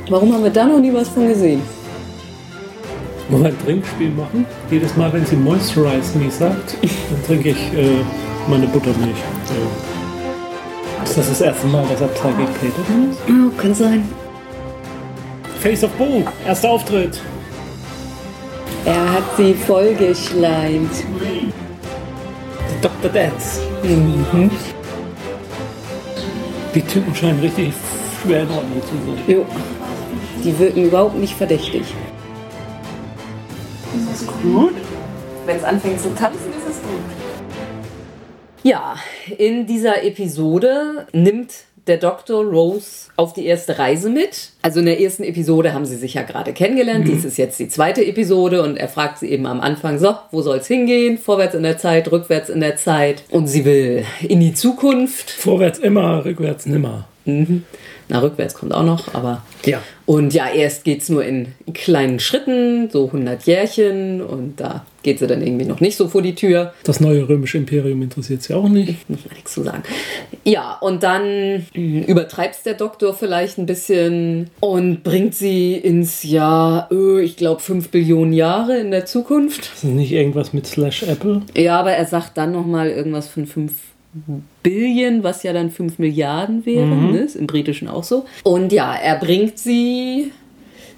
[0.09, 1.61] Warum haben wir da noch nie was von gesehen?
[3.31, 4.45] Wir ein Trinkspiel machen?
[4.71, 8.03] Jedes Mal, wenn sie Moisturize Me sagt, dann trinke ich äh,
[8.49, 9.17] meine Buttermilch.
[9.49, 11.05] Ja.
[11.05, 13.19] Ist das das erste Mal, dass er Target Peter ist?
[13.29, 14.09] Oh, kann sein.
[15.61, 17.21] Face of Boo, erster Auftritt.
[18.85, 20.91] Er hat sie vollgeschleimt.
[22.83, 23.11] Dr.
[23.13, 23.61] Dance.
[23.85, 24.51] Mhm.
[26.75, 27.73] Die Typen scheinen richtig
[28.23, 29.23] schwer in Ordnung zu sein.
[29.27, 29.47] Jo.
[30.45, 31.83] Die wirken überhaupt nicht verdächtig.
[33.97, 34.75] Ist das gut?
[35.47, 37.01] Wenn es anfängt zu tanzen, ist es gut.
[38.63, 38.95] Ja,
[39.37, 41.53] in dieser Episode nimmt
[41.87, 44.51] der Doktor Rose auf die erste Reise mit.
[44.63, 47.05] Also in der ersten Episode haben sie sich ja gerade kennengelernt.
[47.05, 47.11] Mhm.
[47.11, 50.43] Dies ist jetzt die zweite Episode und er fragt sie eben am Anfang, so, wo
[50.43, 51.19] soll es hingehen?
[51.19, 53.25] Vorwärts in der Zeit, rückwärts in der Zeit.
[53.31, 55.31] Und sie will in die Zukunft.
[55.31, 57.09] Vorwärts immer, rückwärts nimmer.
[57.25, 57.65] Mhm.
[58.11, 59.43] Na, rückwärts kommt auch noch, aber.
[59.65, 59.81] Ja.
[60.05, 65.21] Und ja, erst geht es nur in kleinen Schritten, so 100 Jährchen, und da geht
[65.21, 66.75] sie dann irgendwie noch nicht so vor die Tür.
[66.83, 69.09] Das neue römische Imperium interessiert sie auch nicht.
[69.09, 69.85] Muss man nichts zu sagen.
[70.45, 76.89] Ja, und dann übertreibt es der Doktor vielleicht ein bisschen und bringt sie ins Jahr,
[76.91, 79.71] öh, ich glaube, 5 Billionen Jahre in der Zukunft.
[79.73, 81.43] Das ist nicht irgendwas mit Slash Apple?
[81.57, 83.73] Ja, aber er sagt dann nochmal irgendwas von 5
[84.63, 87.13] Billion, was ja dann 5 Milliarden wäre, mhm.
[87.13, 87.19] ne?
[87.19, 88.27] ist im Britischen auch so.
[88.43, 90.33] Und ja, er bringt sie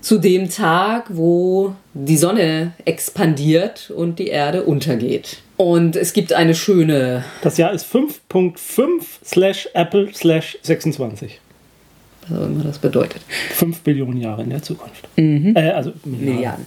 [0.00, 5.38] zu dem Tag, wo die Sonne expandiert und die Erde untergeht.
[5.56, 7.24] Und es gibt eine schöne.
[7.42, 11.38] Das Jahr ist 5.5 slash Apple slash 26.
[12.28, 13.22] Was auch immer das bedeutet.
[13.54, 15.06] 5 Billionen Jahre in der Zukunft.
[15.16, 15.54] Mhm.
[15.54, 16.34] Äh, also Milliarden.
[16.34, 16.66] Milliarden.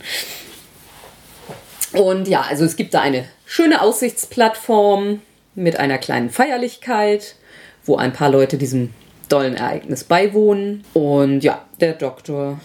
[1.94, 5.22] Und ja, also es gibt da eine schöne Aussichtsplattform
[5.56, 7.36] mit einer kleinen Feierlichkeit,
[7.86, 8.92] wo ein paar Leute diesem
[9.30, 10.84] dollen Ereignis beiwohnen.
[10.94, 12.60] Und ja, der Doktor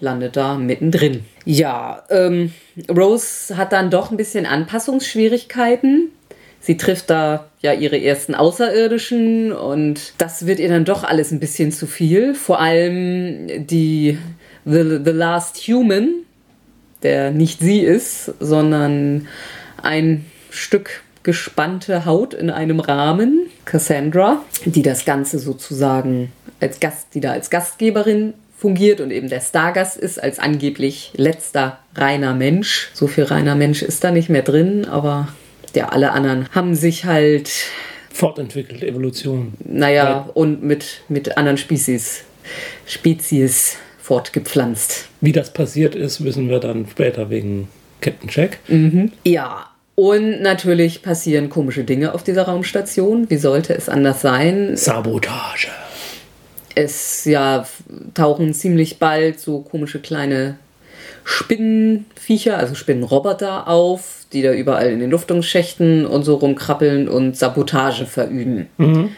[0.00, 1.24] landet da mittendrin.
[1.44, 2.52] Ja, ähm,
[2.88, 6.10] Rose hat dann doch ein bisschen Anpassungsschwierigkeiten.
[6.60, 11.40] Sie trifft da ja ihre ersten Außerirdischen und das wird ihr dann doch alles ein
[11.40, 12.34] bisschen zu viel.
[12.34, 14.18] Vor allem die
[14.64, 16.24] The, the Last Human,
[17.02, 19.28] der nicht sie ist, sondern
[19.82, 27.20] ein Stück gespannte Haut in einem Rahmen, Cassandra, die das Ganze sozusagen als Gast, die
[27.20, 32.90] da als Gastgeberin fungiert und eben der Stargast ist als angeblich letzter reiner Mensch.
[32.94, 35.28] So viel reiner Mensch ist da nicht mehr drin, aber
[35.74, 37.50] ja, alle anderen haben sich halt
[38.12, 39.54] fortentwickelt, Evolution.
[39.64, 40.30] Naja, ja.
[40.34, 42.22] und mit, mit anderen Spezies,
[42.86, 45.08] Spezies fortgepflanzt.
[45.20, 47.68] Wie das passiert ist, wissen wir dann später wegen
[48.00, 48.58] Captain Jack.
[48.68, 49.12] Mhm.
[49.24, 53.30] Ja, und natürlich passieren komische Dinge auf dieser Raumstation.
[53.30, 54.76] Wie sollte es anders sein?
[54.76, 55.68] Sabotage.
[56.74, 57.66] Es ja
[58.14, 60.56] tauchen ziemlich bald so komische kleine
[61.22, 68.06] Spinnenviecher, also Spinnenroboter auf, die da überall in den Luftungsschächten und so rumkrabbeln und Sabotage
[68.06, 68.68] verüben.
[68.76, 69.10] Mhm.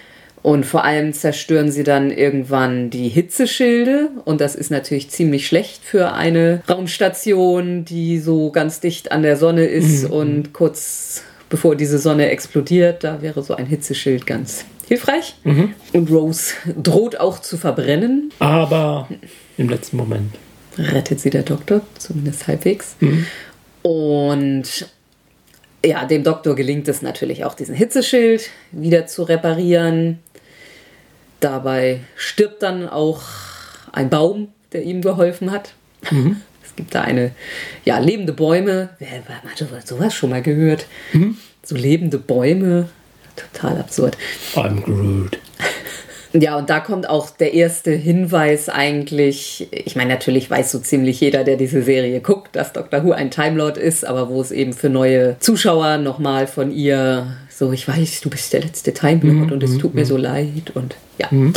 [0.46, 4.10] Und vor allem zerstören sie dann irgendwann die Hitzeschilde.
[4.24, 9.36] Und das ist natürlich ziemlich schlecht für eine Raumstation, die so ganz dicht an der
[9.36, 10.10] Sonne ist mhm.
[10.12, 15.34] und kurz bevor diese Sonne explodiert, da wäre so ein Hitzeschild ganz hilfreich.
[15.42, 15.74] Mhm.
[15.92, 18.30] Und Rose droht auch zu verbrennen.
[18.38, 19.08] Aber
[19.58, 20.32] im letzten Moment
[20.78, 22.94] rettet sie der Doktor, zumindest halbwegs.
[23.00, 23.26] Mhm.
[23.82, 24.86] Und
[25.84, 30.20] ja, dem Doktor gelingt es natürlich auch, diesen Hitzeschild wieder zu reparieren.
[31.40, 33.22] Dabei stirbt dann auch
[33.92, 35.72] ein Baum, der ihm geholfen hat.
[36.10, 36.40] Mhm.
[36.64, 37.32] Es gibt da eine,
[37.84, 38.90] ja, lebende Bäume.
[38.98, 40.86] Wer hat sowas schon mal gehört?
[41.12, 41.36] Mhm.
[41.62, 42.88] So lebende Bäume.
[43.36, 44.16] Total absurd.
[44.54, 45.38] I'm Groot.
[46.32, 49.68] Ja, und da kommt auch der erste Hinweis eigentlich.
[49.70, 53.30] Ich meine, natürlich weiß so ziemlich jeder, der diese Serie guckt, dass Doctor Who ein
[53.30, 58.20] Timelord ist, aber wo es eben für neue Zuschauer nochmal von ihr so, ich weiß,
[58.20, 59.52] du bist der letzte Time Lord mhm.
[59.52, 60.06] und es tut mir mhm.
[60.06, 61.28] so leid und ja.
[61.30, 61.54] Mhm.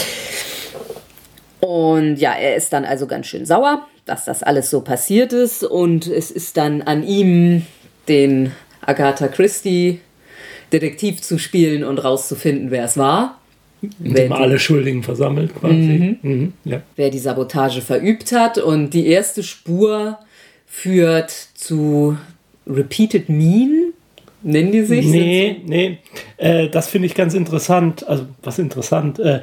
[1.60, 5.64] Und ja, er ist dann also ganz schön sauer, dass das alles so passiert ist
[5.64, 7.66] und es ist dann an ihm,
[8.08, 10.00] den Agatha Christie
[10.72, 13.40] Detektiv zu spielen und rauszufinden, wer es war.
[14.04, 16.18] Indem alle Schuldigen versammelt quasi.
[16.22, 16.30] Mhm.
[16.30, 16.82] Mhm, ja.
[16.96, 18.58] Wer die Sabotage verübt hat.
[18.58, 20.20] Und die erste Spur
[20.66, 22.18] führt zu
[22.68, 23.89] Repeated Mean.
[24.42, 25.06] Nennen die sich?
[25.06, 25.98] Nee, nee.
[26.38, 28.08] Äh, das finde ich ganz interessant.
[28.08, 29.20] Also, was interessant.
[29.20, 29.42] Äh,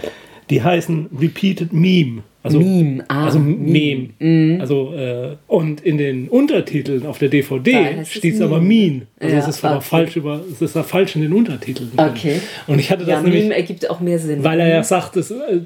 [0.50, 2.22] die heißen Repeated Meme.
[2.46, 3.56] Also, Meme, ah, also Meme.
[3.58, 4.08] Meme.
[4.20, 4.60] Mhm.
[4.60, 9.08] Also, äh, und in den Untertiteln auf der DVD steht es aber Mean.
[9.18, 11.90] Also ja, es ist aber falsch über, es ist da falsch in den Untertiteln.
[11.96, 12.40] Okay.
[12.68, 14.44] Und ich hatte das ja, nämlich, Meme ergibt auch mehr Sinn.
[14.44, 15.60] Weil er ja sagt, das, äh,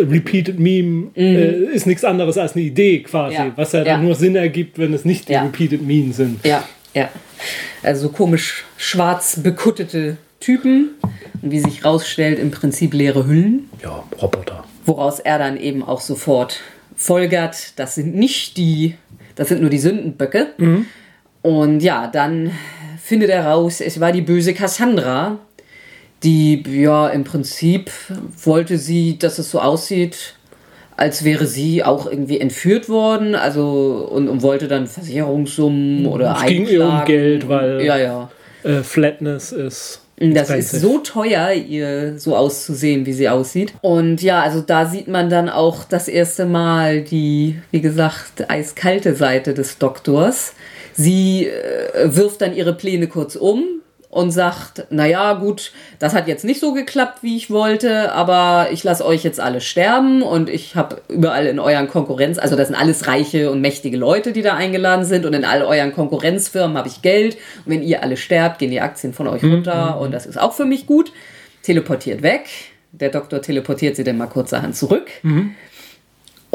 [0.00, 1.10] Repeated Meme mhm.
[1.14, 3.52] äh, ist nichts anderes als eine Idee quasi, ja.
[3.54, 6.44] was ja dann nur Sinn ergibt, wenn es nicht die Repeated Meme sind.
[6.44, 6.64] Ja,
[6.96, 7.10] ja.
[7.82, 10.94] Also komisch schwarz bekuttete Typen
[11.42, 13.68] und wie sich rausstellt, im Prinzip leere Hüllen.
[13.82, 14.64] Ja, Roboter.
[14.86, 16.60] Woraus er dann eben auch sofort
[16.96, 18.96] folgert, das sind nicht die,
[19.34, 20.54] das sind nur die Sündenböcke.
[20.56, 20.86] Mhm.
[21.42, 22.50] Und ja, dann
[23.00, 25.38] findet er raus, es war die böse Cassandra,
[26.22, 27.90] die ja im Prinzip
[28.42, 30.34] wollte sie, dass es so aussieht,
[30.96, 36.46] als wäre sie auch irgendwie entführt worden, also und, und wollte dann Versicherungssummen oder es
[36.46, 38.30] ging ihr um Geld, weil ja, ja.
[38.62, 43.74] Äh, Flatness ist das ist so teuer, ihr so auszusehen, wie sie aussieht.
[43.82, 49.14] Und ja, also da sieht man dann auch das erste Mal die, wie gesagt, eiskalte
[49.14, 50.54] Seite des Doktors.
[50.94, 53.64] Sie äh, wirft dann ihre Pläne kurz um,
[54.16, 58.82] und sagt, naja, gut, das hat jetzt nicht so geklappt, wie ich wollte, aber ich
[58.82, 62.76] lasse euch jetzt alle sterben und ich habe überall in euren Konkurrenz, also das sind
[62.76, 66.88] alles reiche und mächtige Leute, die da eingeladen sind und in all euren Konkurrenzfirmen habe
[66.88, 70.02] ich Geld und wenn ihr alle sterbt, gehen die Aktien von euch mhm, runter mhm.
[70.02, 71.12] und das ist auch für mich gut.
[71.62, 72.48] Teleportiert weg.
[72.92, 75.08] Der Doktor teleportiert sie dann mal kurzerhand zurück.
[75.22, 75.54] Mhm.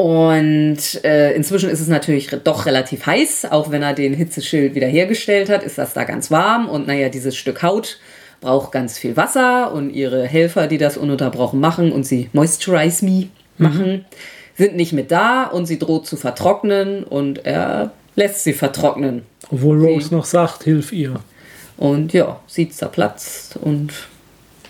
[0.02, 5.48] Und äh, inzwischen ist es natürlich doch relativ heiß, auch wenn er den Hitzeschild wiederhergestellt
[5.48, 6.68] hat, ist das da ganz warm.
[6.68, 8.00] Und naja, dieses Stück Haut
[8.40, 13.28] braucht ganz viel Wasser und ihre Helfer, die das ununterbrochen machen und sie Moisturize Me
[13.58, 14.04] machen, mhm.
[14.56, 19.22] sind nicht mit da und sie droht zu vertrocknen und er lässt sie vertrocknen.
[19.52, 21.20] Obwohl Rose sie, noch sagt, hilf ihr.
[21.76, 23.92] Und ja, sie zerplatzt und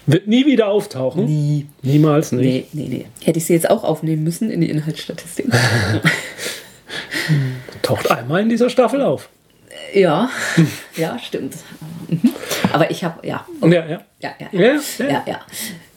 [0.06, 1.24] wird nie wieder auftauchen?
[1.24, 1.66] Nie.
[1.82, 2.74] Niemals nicht?
[2.74, 3.06] Nee, nee, nee.
[3.24, 5.46] Hätte ich sie jetzt auch aufnehmen müssen in die Inhaltsstatistik.
[7.82, 9.28] Taucht einmal in dieser Staffel auf.
[9.94, 10.30] Ja,
[10.96, 11.54] ja, stimmt.
[12.72, 13.46] Aber ich habe, ja.
[13.60, 13.74] Okay.
[13.74, 14.00] Ja, ja.
[14.20, 14.62] Ja, ja, ja.
[14.62, 15.22] ja, ja.
[15.26, 15.40] ja,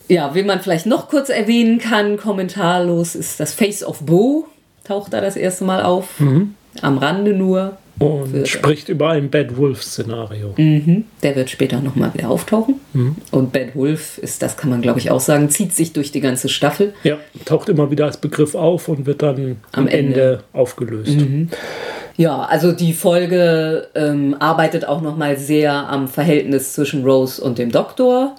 [0.08, 0.36] ja.
[0.36, 4.48] wen man vielleicht noch kurz erwähnen kann, kommentarlos, ist das Face of Bo.
[4.84, 6.20] Taucht da das erste Mal auf.
[6.20, 6.56] Mhm.
[6.82, 7.78] Am Rande nur.
[7.98, 10.54] Und wird, spricht über ein Bad Wolf-Szenario.
[10.58, 11.06] Mhm.
[11.24, 12.76] Der wird später nochmal wieder auftauchen.
[12.94, 13.16] Mhm.
[13.32, 16.20] Und Bad Wolf ist, das kann man glaube ich auch sagen, zieht sich durch die
[16.20, 16.94] ganze Staffel.
[17.04, 20.22] Ja, taucht immer wieder als Begriff auf und wird dann am, am Ende.
[20.22, 20.44] Ende.
[20.52, 21.16] aufgelöst.
[21.16, 21.50] Mhm.
[22.18, 27.72] Ja, also die Folge ähm, arbeitet auch nochmal sehr am Verhältnis zwischen Rose und dem
[27.72, 28.36] Doktor.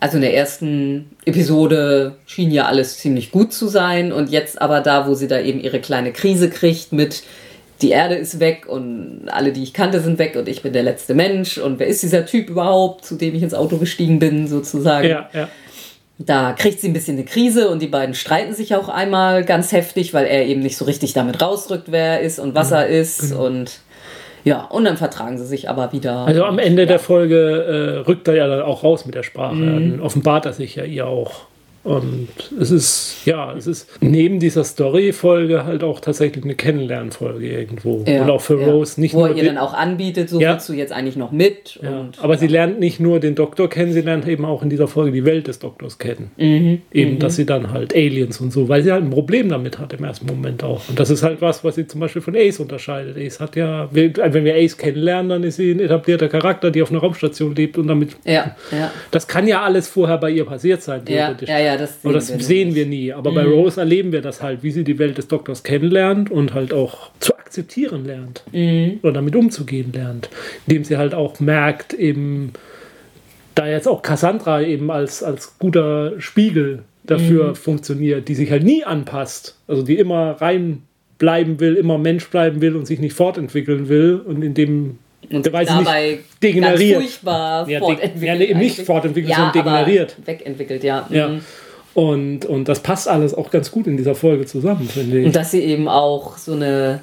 [0.00, 4.80] Also in der ersten Episode schien ja alles ziemlich gut zu sein und jetzt aber
[4.80, 7.22] da, wo sie da eben ihre kleine Krise kriegt mit
[7.82, 10.82] die Erde ist weg und alle, die ich kannte, sind weg und ich bin der
[10.82, 14.46] letzte Mensch und wer ist dieser Typ überhaupt, zu dem ich ins Auto gestiegen bin,
[14.46, 15.08] sozusagen.
[15.08, 15.48] Ja, ja.
[16.18, 19.72] Da kriegt sie ein bisschen eine Krise und die beiden streiten sich auch einmal ganz
[19.72, 22.86] heftig, weil er eben nicht so richtig damit rausrückt, wer er ist und was er
[22.86, 23.46] ist genau.
[23.46, 23.80] und
[24.44, 26.26] ja, und dann vertragen sie sich aber wieder.
[26.26, 29.54] Also am Ende der Folge äh, rückt er ja dann auch raus mit der Sprache.
[29.54, 31.46] Dann offenbart er sich ja ihr auch.
[31.84, 32.28] Und
[32.60, 38.04] es ist, ja, es ist neben dieser Story-Folge halt auch tatsächlich eine Kennenlernfolge irgendwo.
[38.06, 38.68] Ja, und auch für ja.
[38.70, 39.30] Rose nicht Wo nur.
[39.30, 40.52] er ihr dann auch anbietet, so Ja.
[40.52, 41.80] willst du jetzt eigentlich noch mit.
[41.82, 44.70] ja, Und, aber sie lernt nicht nur den Doktor kennen, sie lernt eben auch in
[44.70, 46.30] dieser Folge die Welt des Doktors kennen.
[46.92, 49.92] Eben, dass sie dann halt Aliens und so, weil sie halt ein Problem damit hat
[49.92, 50.88] im ersten Moment auch.
[50.88, 53.16] Und das ist halt was, was sie zum Beispiel von Ace unterscheidet.
[53.18, 56.90] Ace hat ja, wenn wir Ace kennenlernen, dann ist sie ein etablierter Charakter, die auf
[56.92, 58.10] einer Raumstation lebt und damit.
[58.24, 61.48] ja, ja, Das kann ja alles vorher bei ihr passiert sein, ja, theoretisch.
[61.48, 63.12] ja, ja, das Aber das wir sehen wir nie.
[63.12, 66.54] Aber bei Rose erleben wir das halt, wie sie die Welt des Doktors kennenlernt und
[66.54, 68.44] halt auch zu akzeptieren lernt.
[69.02, 70.28] Oder damit umzugehen lernt.
[70.66, 72.52] Indem sie halt auch merkt, eben,
[73.54, 78.84] da jetzt auch Cassandra eben als, als guter Spiegel dafür funktioniert, die sich halt nie
[78.84, 79.56] anpasst.
[79.68, 80.82] Also die immer rein
[81.18, 84.98] bleiben will, immer Mensch bleiben will und sich nicht fortentwickeln will und in dem
[85.30, 86.94] Und dabei nicht, degeneriert.
[86.94, 88.22] ganz furchtbar Ja, fortentwickelt.
[88.22, 90.16] ja, eben nicht fortentwickelt, ja, sondern degeneriert.
[90.24, 91.06] Wegentwickelt, ja.
[91.10, 91.30] Ja.
[91.94, 92.02] Mhm.
[92.02, 95.26] Und, und das passt alles auch ganz gut in dieser Folge zusammen, finde ich.
[95.26, 97.00] Und dass sie eben auch so eine,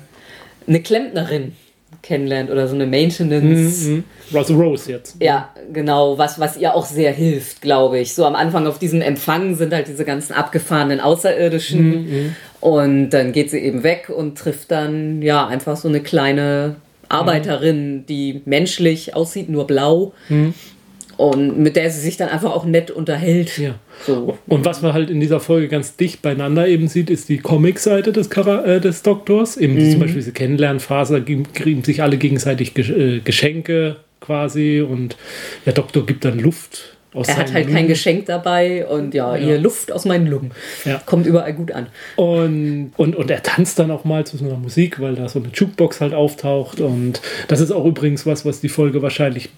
[0.67, 1.53] eine Klempnerin
[2.01, 3.85] kennenlernt oder so eine Maintenance.
[3.85, 4.03] Mhm.
[4.33, 5.17] Also Rose jetzt.
[5.19, 8.13] Ja, genau, was, was ihr auch sehr hilft, glaube ich.
[8.13, 13.49] So am Anfang auf diesem Empfang sind halt diese ganzen abgefahrenen Außerirdischen und dann geht
[13.49, 16.75] sie eben weg und trifft dann ja einfach so eine kleine
[17.09, 20.13] Arbeiterin, die menschlich aussieht, nur blau.
[21.19, 23.57] Und mit der sie sich dann einfach auch nett unterhält.
[23.57, 23.75] Ja.
[24.07, 24.37] So.
[24.47, 28.13] Und was man halt in dieser Folge ganz dicht beieinander eben sieht, ist die Comic-Seite
[28.13, 29.57] des, Chara- äh, des Doktors.
[29.57, 29.91] Eben Mhm.
[29.91, 31.21] zum Beispiel diese Kennenlernphase,
[31.53, 35.17] kriegen sich alle gegenseitig äh, Geschenke quasi und
[35.65, 37.87] der Doktor gibt dann Luft aus Er hat halt kein Lungen.
[37.89, 39.43] Geschenk dabei und ja, Ja.
[39.45, 40.51] hier Luft aus meinen Lungen.
[40.85, 41.01] Ja.
[41.05, 41.87] Kommt überall gut an.
[42.15, 45.39] Und, und, und er tanzt dann auch mal zu so einer Musik, weil da so
[45.39, 46.79] eine Jukebox halt auftaucht.
[46.79, 49.49] Und das ist auch übrigens was, was die Folge wahrscheinlich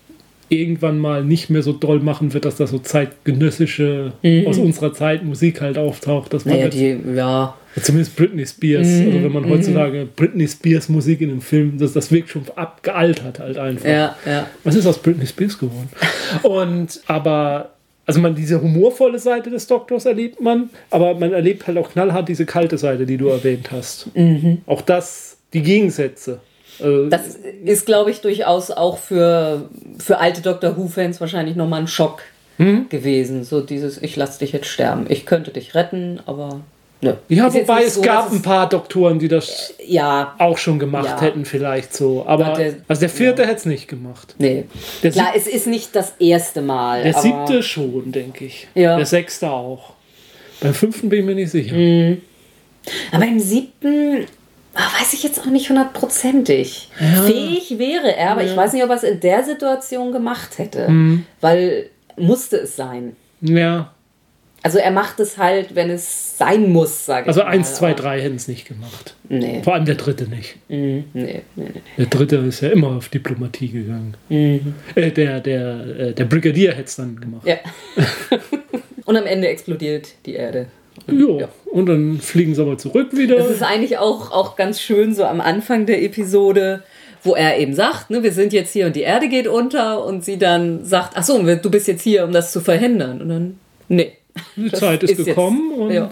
[0.52, 4.14] irgendwann mal nicht mehr so doll machen wird, dass da so zeitgenössische
[4.46, 6.34] aus unserer Zeit Musik halt auftaucht.
[6.34, 6.60] Dass man Mhm.
[6.62, 9.06] Naja, die, ja, zumindest Britney Spears, Mhm.
[9.08, 13.40] also wenn man heutzutage Britney Spears Musik in einem Film, das, das wirkt schon abgealtert
[13.40, 13.88] halt einfach.
[13.88, 14.48] ja, ja.
[14.64, 15.90] Was ist aus Britney Spears geworden?
[16.44, 17.72] Und aber,
[18.06, 22.28] also man diese humorvolle Seite des Doktors erlebt man, aber man erlebt halt auch knallhart
[22.28, 24.10] diese kalte Seite, die du erwähnt hast.
[24.66, 26.40] Auch das, die Gegensätze.
[26.80, 27.22] Also, Das
[27.66, 29.70] ist, glaube ich, durchaus auch für,
[30.00, 32.22] für alte Doctor Who-Fans wahrscheinlich nochmal ein Schock
[32.58, 32.88] Hm?
[32.90, 33.44] gewesen.
[33.44, 35.06] So dieses, ich lass dich jetzt sterben.
[35.10, 36.62] Ich könnte dich retten, aber
[37.02, 37.18] ne.
[37.30, 41.22] ja, wobei es so, gab ein paar Doktoren, die das Ja, auch schon gemacht Ja.
[41.22, 42.24] hätten, vielleicht so.
[42.28, 44.36] Aber der- also der vierte hätte es nicht gemacht.
[44.38, 44.66] nee.
[45.02, 47.04] Der Klar, es ist nicht das erste Mal.
[47.04, 48.68] Der siebte schon, denke ich.
[48.76, 48.98] Ja.
[48.98, 49.94] Der sechste auch.
[50.60, 51.76] Beim fünften bin ich mir nicht sicher.
[51.76, 52.22] Hm.
[53.12, 54.26] Aber im siebten
[54.74, 56.90] weiß ich jetzt auch nicht hundertprozentig.
[57.26, 60.88] Fähig wäre er, aber ich weiß nicht, ob er es in der Situation gemacht hätte.
[60.88, 61.26] Hm.
[61.42, 63.16] Weil musste es sein.
[63.42, 63.94] Ja.
[64.64, 67.48] Also er macht es halt, wenn es sein muss, sage ich Also mal.
[67.48, 69.16] eins, zwei, drei hätten es nicht gemacht.
[69.28, 69.62] Nee.
[69.64, 70.58] Vor allem der dritte nicht.
[70.70, 71.06] Mhm.
[71.14, 71.82] Nee, nee, nee.
[71.98, 74.16] Der dritte ist ja immer auf Diplomatie gegangen.
[74.30, 74.76] Mhm.
[74.94, 77.48] Äh, der, der, äh, der Brigadier hätte es dann gemacht.
[77.48, 77.56] Ja.
[79.06, 80.68] Und am Ende explodiert die Erde.
[81.08, 81.40] Jo.
[81.40, 81.50] Ja.
[81.66, 83.38] Und dann fliegen sie aber zurück wieder.
[83.38, 86.84] Das ist eigentlich auch, auch ganz schön so am Anfang der Episode,
[87.24, 90.24] wo er eben sagt, ne, wir sind jetzt hier und die Erde geht unter und
[90.26, 93.22] sie dann sagt, ach so, du bist jetzt hier, um das zu verhindern.
[93.22, 94.14] Und dann, nee.
[94.56, 95.72] Die Zeit ist, jetzt- gekommen.
[95.74, 96.10] und, ja.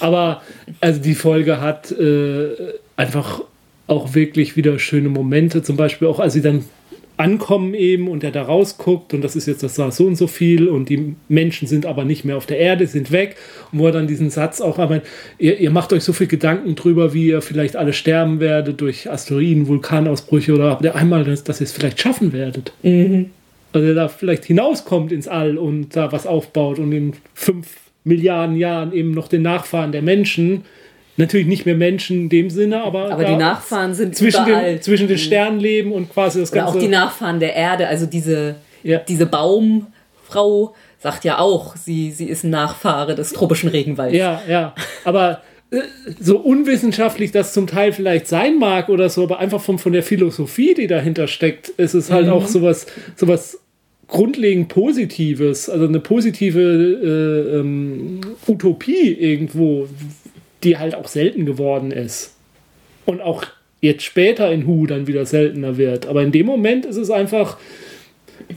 [0.00, 0.42] Aber
[0.80, 2.48] also die Folge hat äh,
[2.96, 3.42] einfach
[3.86, 5.62] auch wirklich wieder schöne Momente.
[5.62, 6.64] Zum Beispiel auch, als sie dann
[7.16, 10.26] ankommen eben und er da rausguckt und das ist jetzt das war so und so
[10.26, 13.36] viel und die Menschen sind aber nicht mehr auf der Erde, sind weg
[13.70, 15.02] und wo er dann diesen Satz auch aber
[15.38, 19.10] ihr, ihr macht euch so viel Gedanken drüber, wie ihr vielleicht alle sterben werdet durch
[19.10, 22.72] Asteroiden, Vulkanausbrüche oder habt ihr einmal, dass, dass ihr es vielleicht schaffen werdet.
[23.72, 27.68] Also er da vielleicht hinauskommt ins All und da was aufbaut und in fünf
[28.04, 30.64] Milliarden Jahren eben noch den Nachfahren der Menschen,
[31.16, 34.72] natürlich nicht mehr Menschen in dem Sinne, aber, Aber die Nachfahren sind zwischen überall.
[34.74, 36.76] den, zwischen den Sternen leben und quasi das Oder ganze.
[36.76, 38.98] auch die Nachfahren der Erde, also diese, Ja.
[38.98, 44.16] diese Baumfrau sagt ja auch, sie, sie ist ein Nachfahre des tropischen Regenwalds.
[44.16, 44.74] ja, ja.
[45.04, 45.42] Aber
[46.20, 50.02] so unwissenschaftlich das zum Teil vielleicht sein mag oder so, aber einfach von, von der
[50.02, 52.32] Philosophie, die dahinter steckt, ist es halt mhm.
[52.32, 52.86] auch sowas,
[53.16, 53.58] sowas
[54.06, 59.88] grundlegend Positives, also eine positive äh, ähm, Utopie irgendwo,
[60.64, 62.36] die halt auch selten geworden ist.
[63.06, 63.44] Und auch
[63.80, 66.06] jetzt später in Hu dann wieder seltener wird.
[66.06, 67.58] Aber in dem Moment ist es einfach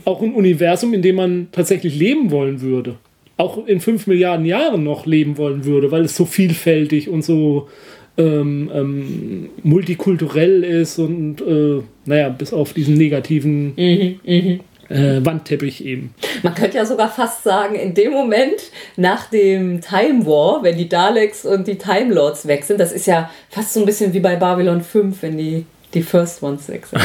[0.04, 2.96] auch ein Universum, in dem man tatsächlich leben wollen würde.
[3.36, 7.68] Auch in fünf Milliarden Jahren noch leben wollen würde, weil es so vielfältig und so
[8.16, 15.84] ähm, ähm, multikulturell ist und äh, naja, bis auf diesen negativen mhm, mh äh, Wandteppich
[15.84, 16.14] eben.
[16.42, 18.60] Man könnte ja sogar fast sagen, in dem Moment
[18.96, 23.30] nach dem Time War, wenn die Daleks und die Time Lords wechseln, das ist ja
[23.50, 27.02] fast so ein bisschen wie bei Babylon 5, wenn die, die First Ones wechseln.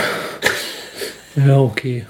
[1.36, 2.05] ja, okay.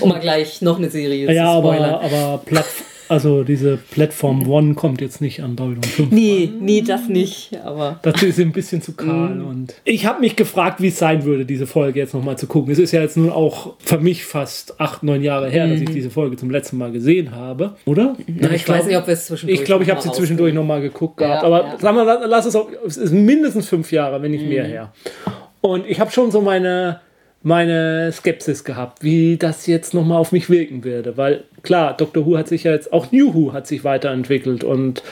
[0.00, 1.90] Um mal gleich noch eine Serie ja, zu spoilern.
[1.90, 2.85] Ja, aber, aber Plattform.
[3.08, 6.10] Also diese Plattform One kommt jetzt nicht an Babylon 5.
[6.10, 7.56] Nee, nee, das nicht.
[7.64, 9.36] Aber Dazu ist sie ein bisschen zu kahl.
[9.36, 9.46] Mm.
[9.46, 12.72] Und ich habe mich gefragt, wie es sein würde, diese Folge jetzt nochmal zu gucken.
[12.72, 15.70] Es ist ja jetzt nun auch für mich fast acht, neun Jahre her, mm.
[15.70, 15.94] dass ich mhm.
[15.94, 17.76] diese Folge zum letzten Mal gesehen habe.
[17.84, 18.16] Oder?
[18.26, 20.10] Na, ich, ich glaub, weiß nicht, ob wir es zwischendurch Ich glaube, ich habe sie
[20.12, 21.42] zwischendurch nochmal geguckt gehabt.
[21.42, 21.78] Ja, aber ja.
[21.78, 24.48] sagen wir, lass es auch, es ist mindestens fünf Jahre, wenn nicht mm.
[24.48, 24.92] mehr her.
[25.60, 27.00] Und ich habe schon so meine
[27.42, 31.16] meine Skepsis gehabt, wie das jetzt nochmal auf mich wirken würde.
[31.16, 35.02] Weil klar, Doctor Who hat sich ja jetzt, auch New Who hat sich weiterentwickelt und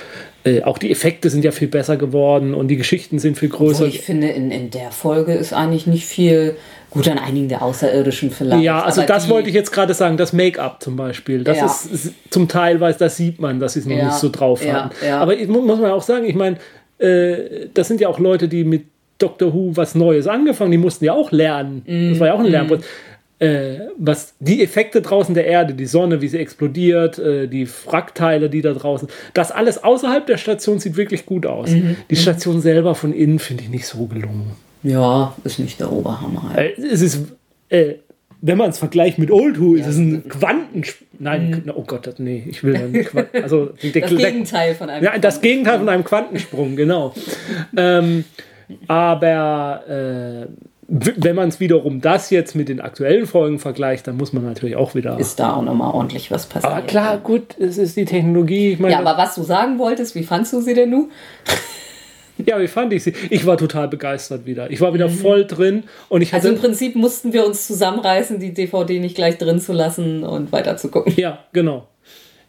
[0.44, 3.84] äh, auch die Effekte sind ja viel besser geworden und die Geschichten sind viel größer.
[3.84, 6.56] Obwohl ich finde, in, in der Folge ist eigentlich nicht viel.
[6.90, 8.62] Gut, an einigen der Außerirdischen vielleicht.
[8.62, 11.42] Ja, also das wollte ich jetzt gerade sagen, das Make-up zum Beispiel.
[11.42, 11.66] Das ja.
[11.66, 14.06] ist, ist, zum Teil, weil das sieht man, dass sie es noch ja.
[14.06, 14.90] nicht so drauf ja.
[14.90, 15.12] haben.
[15.12, 16.58] Aber ich, muss man auch sagen, ich meine,
[16.98, 18.84] äh, das sind ja auch Leute, die mit
[19.18, 20.70] Doctor Who was Neues angefangen.
[20.70, 21.82] Die mussten ja auch lernen.
[21.86, 22.10] Mm.
[22.10, 22.50] Das war ja auch ein mm.
[22.50, 22.86] Lernprozess.
[23.40, 28.48] Äh, was die Effekte draußen der Erde, die Sonne, wie sie explodiert, äh, die Frackteile,
[28.48, 31.70] die da draußen, das alles außerhalb der Station sieht wirklich gut aus.
[31.70, 31.96] Mhm.
[32.10, 34.52] Die Station selber von innen finde ich nicht so gelungen.
[34.84, 36.50] Ja, ist nicht der Oberhammer.
[36.54, 36.78] Halt.
[36.78, 37.22] Äh, es ist,
[37.70, 37.94] äh,
[38.40, 40.84] wenn man es vergleicht mit Old Who, ja, ist es ein Quanten.
[41.18, 41.72] Nein, mhm.
[41.74, 43.42] oh Gott, nee, ich will dann Quanten.
[43.42, 45.02] Also, das Gegenteil von einem.
[45.02, 47.14] Ja, das Gegenteil von einem Quantensprung, genau.
[47.76, 48.24] ähm,
[48.88, 50.46] aber äh,
[50.86, 54.76] wenn man es wiederum das jetzt mit den aktuellen Folgen vergleicht, dann muss man natürlich
[54.76, 55.18] auch wieder.
[55.18, 56.72] Ist da auch nochmal ordentlich was passiert.
[56.72, 58.72] Aber klar, gut, es ist die Technologie.
[58.72, 61.10] Ich mein, ja, aber was du sagen wolltest, wie fandst du sie denn nun?
[62.44, 63.12] Ja, wie fand ich sie?
[63.30, 64.68] Ich war total begeistert wieder.
[64.68, 65.12] Ich war wieder mhm.
[65.12, 66.48] voll drin und ich hatte.
[66.48, 70.50] Also im Prinzip mussten wir uns zusammenreißen, die DVD nicht gleich drin zu lassen und
[70.50, 71.14] weiter zu gucken.
[71.16, 71.86] Ja, genau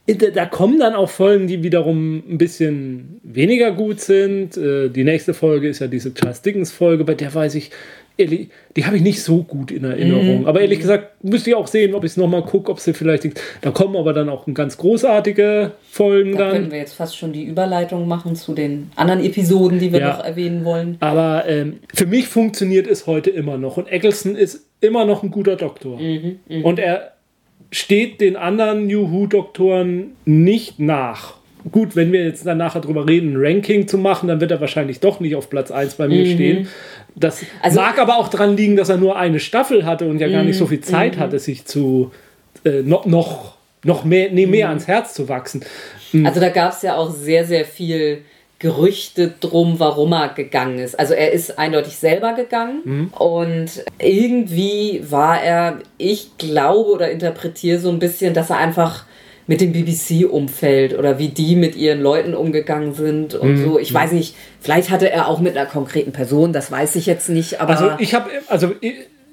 [0.08, 4.56] da kommen dann auch Folgen, die wiederum ein bisschen weniger gut sind.
[4.56, 7.72] Äh, die nächste Folge ist ja diese Charles Dickens Folge, bei der weiß ich,
[8.18, 10.42] die habe ich nicht so gut in Erinnerung.
[10.42, 10.46] Mhm.
[10.46, 13.26] Aber ehrlich gesagt müsste ich auch sehen, ob ich es nochmal gucke, ob sie vielleicht.
[13.62, 16.52] Da kommen aber dann auch ganz großartige Folgen da dann.
[16.52, 20.14] können wir jetzt fast schon die Überleitung machen zu den anderen Episoden, die wir ja.
[20.14, 20.98] noch erwähnen wollen.
[21.02, 23.78] Aber ähm, für mich funktioniert es heute immer noch.
[23.78, 26.00] Und Eccleston ist immer noch ein guter Doktor.
[26.00, 26.64] Mhm, mh.
[26.64, 27.15] Und er
[27.76, 31.34] steht den anderen New Who-Doktoren nicht nach.
[31.70, 34.62] Gut, wenn wir jetzt dann nachher drüber reden, ein Ranking zu machen, dann wird er
[34.62, 36.32] wahrscheinlich doch nicht auf Platz 1 bei mir mhm.
[36.32, 36.68] stehen.
[37.16, 40.30] Das also, mag aber auch daran liegen, dass er nur eine Staffel hatte und ja
[40.30, 41.20] gar nicht so viel Zeit mhm.
[41.20, 42.12] hatte, sich zu
[42.64, 44.70] äh, noch, noch, noch mehr, nee, mehr mhm.
[44.70, 45.66] ans Herz zu wachsen.
[46.14, 46.26] Mhm.
[46.26, 48.20] Also da gab es ja auch sehr, sehr viel
[48.60, 50.98] Gerüchte drum, warum er gegangen ist.
[50.98, 53.08] Also er ist eindeutig selber gegangen mhm.
[53.18, 59.06] und irgendwie war er, ich glaube oder interpretiere so ein bisschen, dass er einfach
[59.48, 63.64] mit dem BBC-Umfeld oder wie die mit ihren Leuten umgegangen sind und mhm.
[63.64, 63.80] so.
[63.80, 67.30] Ich weiß nicht, vielleicht hatte er auch mit einer konkreten Person, das weiß ich jetzt
[67.30, 67.62] nicht.
[67.62, 68.74] Aber also ich habe, also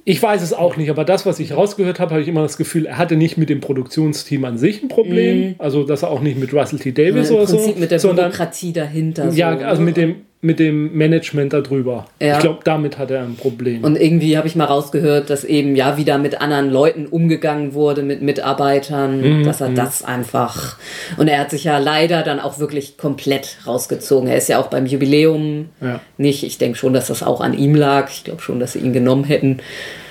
[0.04, 2.56] ich weiß es auch nicht, aber das, was ich rausgehört habe, habe ich immer das
[2.56, 5.40] Gefühl, er hatte nicht mit dem Produktionsteam an sich ein Problem.
[5.40, 5.54] Mhm.
[5.58, 6.92] Also, dass er auch nicht mit Russell T.
[6.92, 7.74] Davis ja, oder so.
[7.78, 9.30] mit der Bürokratie dahinter.
[9.32, 12.06] Ja, so, also mit dem, mit dem Management darüber.
[12.20, 12.34] Ja.
[12.34, 13.84] Ich glaube, damit hat er ein Problem.
[13.84, 18.02] Und irgendwie habe ich mal rausgehört, dass eben ja wieder mit anderen Leuten umgegangen wurde,
[18.02, 19.44] mit Mitarbeitern, mhm.
[19.44, 19.76] dass er mhm.
[19.76, 20.78] das einfach.
[21.16, 24.28] Und er hat sich ja leider dann auch wirklich komplett rausgezogen.
[24.28, 26.00] Er ist ja auch beim Jubiläum ja.
[26.18, 26.42] nicht.
[26.42, 28.10] Ich denke schon, dass das auch an ihm lag.
[28.10, 29.58] Ich glaube schon, dass sie ihn genommen hätten.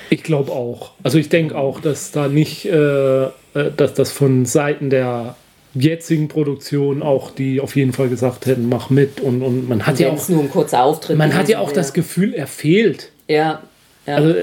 [0.08, 0.92] Ich glaube auch.
[1.02, 3.30] Also ich denke auch, dass da nicht, äh, äh
[3.76, 5.36] dass das von Seiten der
[5.74, 9.94] jetzigen Produktion auch die auf jeden Fall gesagt hätten, mach mit und, und man hat
[9.94, 11.16] und ja auch nur ein kurzer Auftritt.
[11.16, 13.10] Man hat ja auch das Gefühl, er fehlt.
[13.28, 13.62] Ja.
[14.06, 14.14] ja.
[14.14, 14.34] Also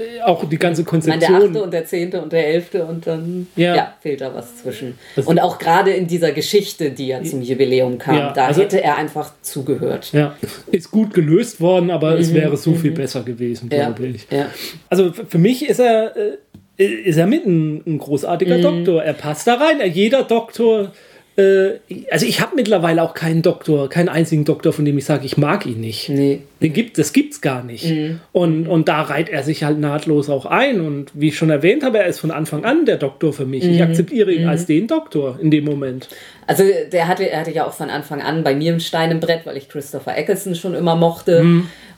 [0.00, 1.32] äh, auch die ganze Konzeption.
[1.32, 3.74] Meine, der achte und der zehnte und der elfte und dann ja.
[3.74, 4.98] ja fehlt da was zwischen.
[5.16, 8.82] Das und auch gerade in dieser Geschichte, die ja zum Jubiläum kam, da also, hätte
[8.82, 10.12] er einfach zugehört.
[10.12, 10.36] Ja,
[10.70, 12.76] ist gut gelöst worden, aber mhm, es wäre so mhm.
[12.76, 14.26] viel besser gewesen, glaube ich.
[14.30, 14.46] Ja.
[14.88, 16.38] Also für mich ist er äh,
[16.80, 18.62] ist er mit ein, ein großartiger mhm.
[18.62, 19.02] Doktor.
[19.02, 19.78] Er passt da rein.
[19.92, 20.92] Jeder Doktor,
[21.36, 21.72] äh,
[22.10, 25.36] also ich habe mittlerweile auch keinen Doktor, keinen einzigen Doktor, von dem ich sage, ich
[25.36, 26.08] mag ihn nicht.
[26.08, 26.40] Nee.
[26.62, 27.90] Den gibt, das gibt's gar nicht.
[28.32, 30.80] Und, und da reiht er sich halt nahtlos auch ein.
[30.80, 33.64] Und wie ich schon erwähnt habe, er ist von Anfang an der Doktor für mich.
[33.64, 36.08] Ich akzeptiere ihn als den Doktor in dem Moment.
[36.46, 39.20] Also der hatte, er hatte ja auch von Anfang an bei mir ein Stein im
[39.20, 41.42] Brett, weil ich Christopher Eccleston schon immer mochte.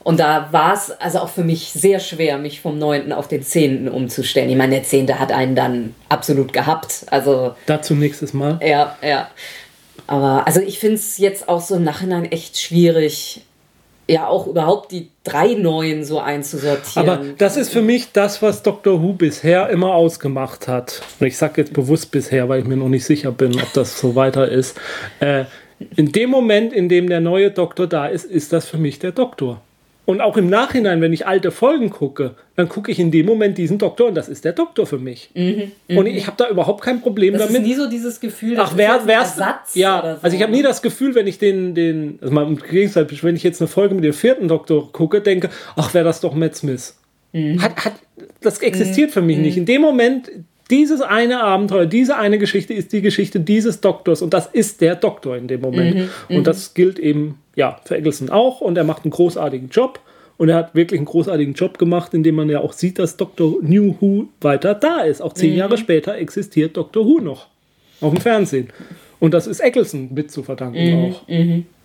[0.05, 3.13] Und da war es also auch für mich sehr schwer, mich vom 9.
[3.13, 3.89] auf den 10.
[3.89, 4.51] umzustellen.
[4.51, 5.19] Ich meine, der 10.
[5.19, 7.07] hat einen dann absolut gehabt.
[7.11, 8.59] Also Dazu nächstes Mal.
[8.63, 9.29] ja, ja.
[10.07, 13.43] Aber also ich finde es jetzt auch so im Nachhinein echt schwierig,
[14.09, 17.09] ja auch überhaupt die drei Neuen so einzusortieren.
[17.09, 19.01] Aber das ist für mich das, was Dr.
[19.01, 21.03] Who bisher immer ausgemacht hat.
[21.21, 23.99] Und ich sage jetzt bewusst bisher, weil ich mir noch nicht sicher bin, ob das
[23.99, 24.77] so weiter ist.
[25.21, 25.45] Äh,
[25.97, 29.13] in dem Moment, in dem der neue Doktor da ist, ist das für mich der
[29.13, 29.63] Doktor.
[30.05, 33.57] Und auch im Nachhinein, wenn ich alte Folgen gucke, dann gucke ich in dem Moment
[33.57, 35.31] diesen Doktor und das ist der Doktor für mich.
[35.35, 37.63] und ich habe da überhaupt kein Problem Mhm, das damit.
[37.63, 40.23] ist nie so dieses Gefühl, das Ach, wer, wär's, Ersatz ja, oder so.
[40.23, 43.37] also ich habe nie das Gefühl, wenn ich den, den, also mal im Gegenteil, wenn
[43.37, 46.57] ich jetzt eine Folge mit dem vierten Doktor gucke, denke, ach, wäre das doch Matt
[46.57, 46.97] Smith.
[47.33, 47.63] Mhm.
[47.63, 47.93] Hat, hat,
[48.41, 49.57] das existiert für mich nicht.
[49.57, 50.31] In dem Moment,
[50.69, 54.97] dieses eine Abenteuer, diese eine Geschichte ist die Geschichte dieses Doktors und das ist der
[54.97, 56.11] Doktor in dem Moment.
[56.29, 60.01] Mhm, Und das gilt eben, ja, für Eccleston auch und er macht einen großartigen Job.
[60.39, 63.59] Und er hat wirklich einen großartigen Job gemacht, indem man ja auch sieht, dass Dr.
[63.63, 65.21] New Who weiter da ist.
[65.21, 65.39] Auch Mhm.
[65.39, 67.05] zehn Jahre später existiert Dr.
[67.07, 67.47] Who noch.
[68.01, 68.69] Auf dem Fernsehen.
[69.21, 71.23] Und das ist Eccleston mit zu verdanken Mhm, auch.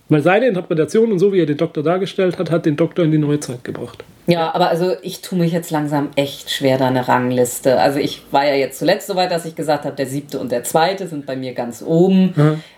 [0.09, 3.11] Weil seine Interpretation und so, wie er den Doktor dargestellt hat, hat den Doktor in
[3.11, 4.03] die Neuzeit gebracht.
[4.29, 7.79] Ja, aber also ich tue mich jetzt langsam echt schwer, da eine Rangliste.
[7.79, 10.51] Also ich war ja jetzt zuletzt so weit, dass ich gesagt habe, der siebte und
[10.51, 12.33] der zweite sind bei mir ganz oben.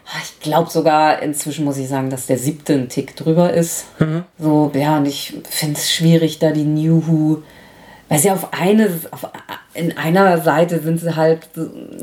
[0.06, 3.86] Ah, Ich glaube sogar, inzwischen muss ich sagen, dass der siebte ein Tick drüber ist.
[4.38, 7.42] So, ja, und ich finde es schwierig, da die New Who,
[8.10, 9.28] weil sie auf eine, auf,
[9.74, 11.50] in einer Seite sind sie halt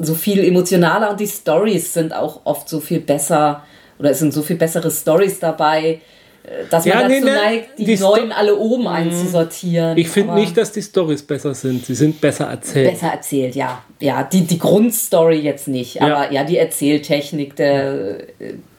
[0.00, 3.62] so viel emotionaler und die Stories sind auch oft so viel besser
[3.98, 6.00] oder es sind so viel bessere Stories dabei,
[6.46, 9.98] äh, dass man Ja, dazu nee, ne, neigt, die, die Sto- neuen alle oben einzusortieren.
[9.98, 11.84] Ich finde nicht, dass die Stories besser sind.
[11.84, 12.90] Sie sind besser erzählt.
[12.90, 13.82] besser erzählt, ja.
[13.98, 18.18] Ja, die, die Grundstory jetzt nicht, aber ja, die Erzähltechnik, der,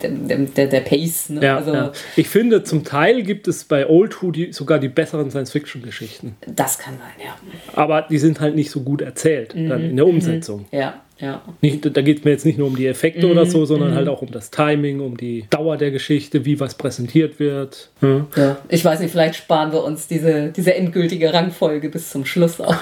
[0.01, 1.29] der, der, der, Pace.
[1.29, 1.41] Ne?
[1.43, 1.91] Ja, also, ja.
[2.15, 6.35] Ich finde, zum Teil gibt es bei Old Who die, sogar die besseren Science-Fiction-Geschichten.
[6.45, 7.35] Das kann sein, ja.
[7.73, 10.65] Aber die sind halt nicht so gut erzählt dann in der Umsetzung.
[10.71, 11.41] Ja, ja.
[11.61, 13.95] Nicht, da geht es mir jetzt nicht nur um die Effekte Mhm, oder so, sondern
[13.95, 17.89] halt auch um das Timing, um die Dauer der Geschichte, wie was präsentiert wird.
[18.01, 18.25] Ja.
[18.35, 18.57] ja.
[18.69, 22.75] Ich weiß nicht, vielleicht sparen wir uns diese, diese endgültige Rangfolge bis zum Schluss auf.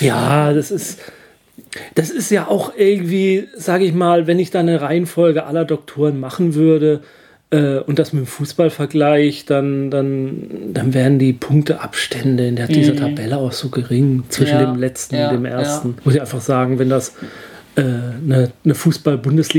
[0.00, 1.00] Ja, das ist.
[1.94, 6.18] Das ist ja auch irgendwie, sage ich mal, wenn ich da eine Reihenfolge aller Doktoren
[6.18, 7.02] machen würde
[7.52, 10.42] und das mit dem Fußball vergleiche, dann, dann,
[10.72, 14.60] dann wären die Punkteabstände in der, dieser Tabelle auch so gering zwischen Mhm.
[14.62, 15.96] Ja, dem letzten ja, und dem ersten.
[16.04, 17.14] Muss ich einfach sagen, wenn das
[17.76, 18.74] äh, eine, eine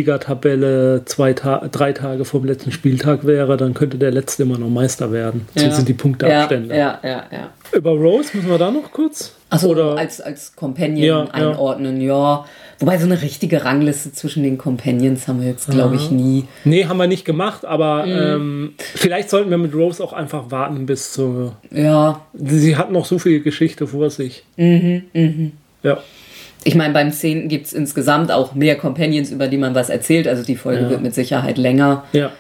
[0.02, 4.58] Fußball-Bundesliga-Tabelle zwei Ta drei Tage vor dem letzten Spieltag wäre, dann könnte der letzte immer
[4.58, 5.48] noch Meister werden.
[5.56, 5.72] So Ja.
[5.72, 6.76] sind die Punkteabstände.
[6.76, 7.24] Ja, ja, ja.
[7.32, 7.50] ja.
[7.74, 9.34] Über Rose müssen wir da noch kurz?
[9.50, 11.32] Also Oder als, als Companion Ja, ja.
[11.32, 12.46] einordnen, ja.
[12.82, 16.46] Wobei so eine richtige Rangliste zwischen den Companions haben wir jetzt, glaube ich, nie.
[16.66, 18.12] Nee, haben wir nicht gemacht, aber Mhm.
[18.12, 21.56] ähm, vielleicht sollten wir mit Rose auch einfach warten bis zur.
[21.72, 24.44] Ja, Sie hat noch so viel Geschichte vor sich.
[24.58, 25.52] Mhm,
[25.84, 26.00] Ja.
[26.64, 27.48] Ich meine, beim 10.
[27.48, 30.28] gibt es insgesamt auch mehr Companions, über die man was erzählt.
[30.28, 30.90] Also die Folge Ja.
[30.92, 32.04] wird mit Sicherheit länger.
[32.14, 32.32] Ja.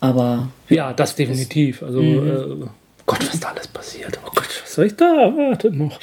[0.00, 1.82] Aber Ja, das definitiv.
[1.82, 2.62] Also, Mhm.
[2.62, 2.66] äh,
[3.06, 4.18] Gott, was da alles passiert.
[4.26, 5.04] Oh Gott, was soll ich da?
[5.06, 5.98] Wartet noch.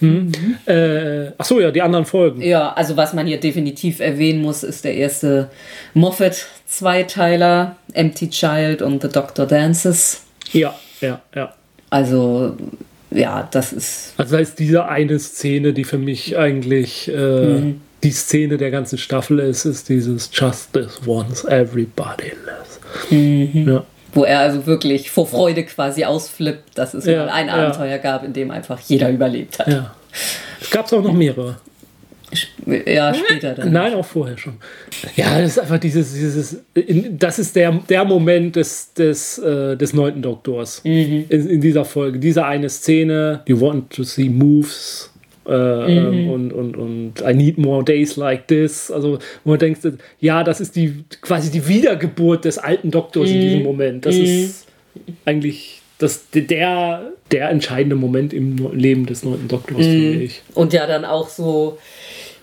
[0.00, 0.32] Hm.
[0.66, 2.40] Äh, ach so, ja, die anderen Folgen.
[2.42, 5.50] ja, also was man hier definitiv erwähnen muss, ist der erste
[5.94, 10.22] Moffat-Zweiteiler, Empty Child und The Doctor Dances.
[10.52, 11.54] Ja, ja, ja.
[11.90, 12.56] Also,
[13.10, 14.14] ja, das ist.
[14.16, 17.12] Also, da ist diese eine Szene, die für mich eigentlich äh,
[17.60, 17.80] Mhm.
[18.02, 22.80] die Szene der ganzen Staffel ist, ist dieses Justice once everybody lives.
[23.10, 23.68] Mhm.
[23.68, 23.84] Ja.
[24.12, 27.54] Wo er also wirklich vor Freude quasi ausflippt, dass es Ja, ein ja.
[27.54, 29.68] Abenteuer gab, in dem einfach jeder überlebt hat.
[29.68, 29.94] ja.
[30.60, 31.56] Es gab auch noch mehrere.
[32.86, 33.72] Ja, später dann.
[33.72, 34.54] Nein, auch vorher schon.
[35.16, 36.58] Ja, das ist einfach dieses, dieses
[37.10, 42.18] das ist der, der Moment des, des, äh, des neunten Doktors in, in dieser Folge.
[42.20, 45.09] Diese eine Szene, you want to see moves
[45.46, 48.90] äh, ähm, und, und, und I need more days like this.
[48.90, 49.80] Also, wo man denkt,
[50.20, 54.06] ja, das ist die quasi die Wiedergeburt des alten Doktors in diesem Moment.
[54.06, 54.66] Das ist
[55.24, 60.42] eigentlich das, der, der entscheidende Moment im Leben des neunten Doktors, finde ich.
[60.54, 61.78] Und ja, dann auch so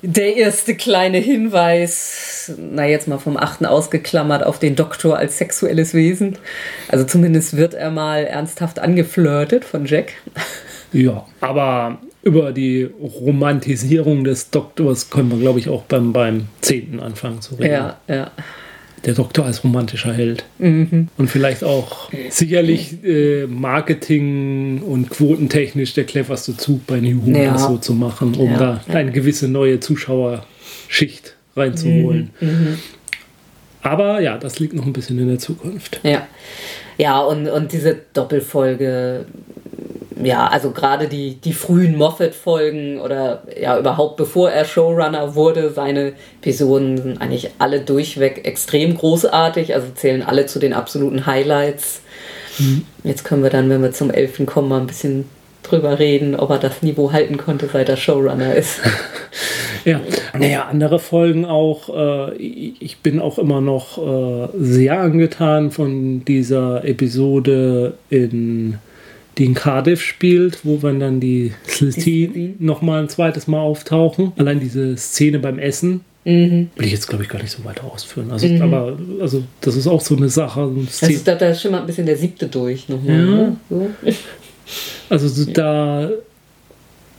[0.04, 5.94] der erste kleine Hinweis, na jetzt mal vom achten ausgeklammert, auf den Doktor als sexuelles
[5.94, 6.38] Wesen.
[6.88, 10.14] Also zumindest wird er mal ernsthaft angeflirtet von Jack.
[10.94, 17.00] Ja, aber über die Romantisierung des Doktors können wir, glaube ich, auch beim, beim zehnten
[17.00, 17.72] anfangen zu reden.
[17.74, 18.32] Ja, ja.
[19.06, 20.44] Der Doktor als romantischer Held.
[20.60, 27.54] Und vielleicht auch sicherlich äh, Marketing- und quotentechnisch der cleverste Zug bei New Who, Ja.
[27.54, 28.82] das so zu machen, um Ja.
[28.88, 32.32] da eine gewisse neue Zuschauerschicht reinzuholen.
[33.84, 36.02] Aber ja, das liegt noch ein bisschen in der Zukunft.
[36.04, 36.28] Ja,
[36.98, 39.26] ja und, und diese Doppelfolge,
[40.24, 46.14] ja, also gerade die, die frühen Moffat-Folgen oder ja überhaupt bevor er Showrunner wurde, seine
[46.42, 52.02] Episoden sind eigentlich alle durchweg extrem großartig, also zählen alle zu den absoluten Highlights.
[53.04, 54.46] Jetzt können wir dann, wenn wir zum 11.
[54.46, 55.26] kommen, mal ein bisschen
[55.64, 58.80] drüber reden, ob er das Niveau halten konnte, seit er Showrunner ist.
[59.86, 60.02] Ja,
[60.38, 61.88] naja, andere Folgen auch.
[61.96, 68.80] Äh, ich ich bin auch immer noch äh, sehr angetan von dieser Episode, in,
[69.38, 74.32] die in Cardiff spielt, wo wenn dann die Slitheen nochmal ein zweites Mal auftauchen.
[74.38, 76.02] Allein diese Szene beim Essen.
[76.24, 78.32] Will ich jetzt, glaube ich, gar nicht so weiter ausführen.
[78.32, 80.60] Also, aber also, das ist auch so eine Sache.
[80.66, 83.16] so eine Das Szene- ist, da, da schimmert ein bisschen der siebte durch nochmal.
[83.18, 83.24] Ja.
[83.26, 83.58] Ne?
[83.70, 83.90] So.
[85.10, 86.10] Also so da,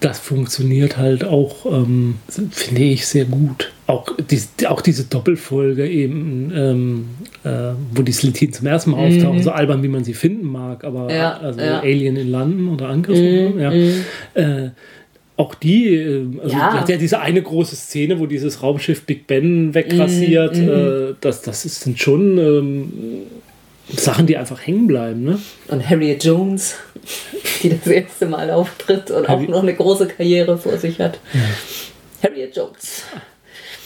[0.01, 2.17] das funktioniert halt auch, ähm,
[2.51, 3.73] finde ich, sehr gut.
[3.87, 7.05] Auch, dies, auch diese Doppelfolge eben, ähm,
[7.43, 10.85] äh, wo die Slitheen zum ersten Mal auftauchen, so albern, wie man sie finden mag,
[10.85, 11.11] aber Mhm.
[11.11, 11.79] Ja, also ja.
[11.79, 13.19] Mhm, Alien in London oder Angriff,
[13.59, 13.73] ja.
[14.35, 14.71] Äh,
[15.37, 16.73] auch die, äh, also Ja.
[16.73, 21.15] die hat ja diese eine große Szene, wo dieses Raumschiff Big Ben wegrasiert, Mhm, äh,
[21.21, 22.93] das, das ist, sind schon ähm,
[23.97, 25.39] Sachen, die einfach hängen bleiben, ne?
[25.69, 26.75] Und Harriet Jones,
[27.63, 31.19] die das erste Mal auftritt und auch noch eine große Karriere vor sich hat.
[32.23, 33.03] Harriet Jones.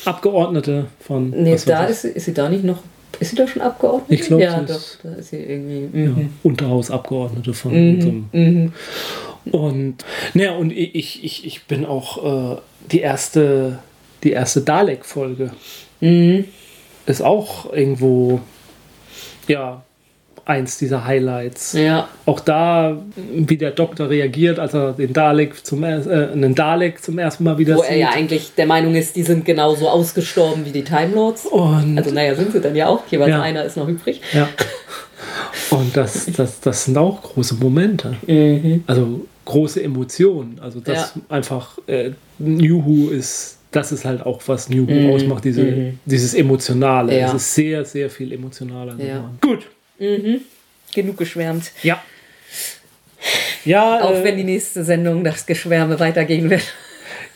[0.04, 1.30] Abgeordnete von.
[1.30, 2.82] Nee, da ist, sie- ist sie da nicht noch.
[3.20, 4.14] Ist sie da schon Abgeordnete?
[4.14, 5.82] Ich glaub, Ja, doch, da ist sie irgendwie.
[5.98, 6.32] ja, Mhm.
[6.42, 7.70] Unterhausabgeordnete von
[8.00, 8.08] so
[8.38, 8.72] einem
[9.50, 10.04] Und
[10.34, 12.60] naja, und ich, ich, ich- ich bin auch äh,
[12.90, 13.78] die erste,
[14.24, 15.52] die erste Dalek-Folge.
[16.00, 16.44] Mhm.
[17.06, 18.40] Ist auch irgendwo
[19.48, 19.82] ja
[20.44, 21.72] eins dieser Highlights.
[21.74, 22.98] Ja, Auch da,
[23.34, 25.94] wie der Doktor reagiert, als er den Dalek zum äh,
[26.32, 27.90] einen Dalek zum ersten Mal wieder wo sieht.
[27.90, 31.46] er ja eigentlich der Meinung ist, die sind genauso ausgestorben wie die Time Lords.
[31.46, 33.02] und Also, naja, sind sie dann ja auch.
[33.08, 33.42] Jeweils Ja.
[33.42, 34.20] einer ist noch übrig.
[34.32, 34.48] ja.
[35.70, 38.16] Und das, das, das sind auch große Momente.
[38.86, 40.58] Also große Emotionen.
[40.60, 45.44] Also das einfach äh, New Who ist, das ist halt auch, was New Who ausmacht,
[45.44, 47.18] diese, dieses Emotionale.
[47.18, 47.28] Ja.
[47.28, 49.24] Es ist sehr, sehr viel emotionaler Ja.
[49.40, 49.62] geworden.
[50.02, 50.40] Gut.
[50.94, 51.70] Genug geschwärmt.
[51.82, 52.02] Ja.
[53.64, 56.62] Ja, Auch äh, wenn die nächste Sendung das Geschwärme weitergehen wird.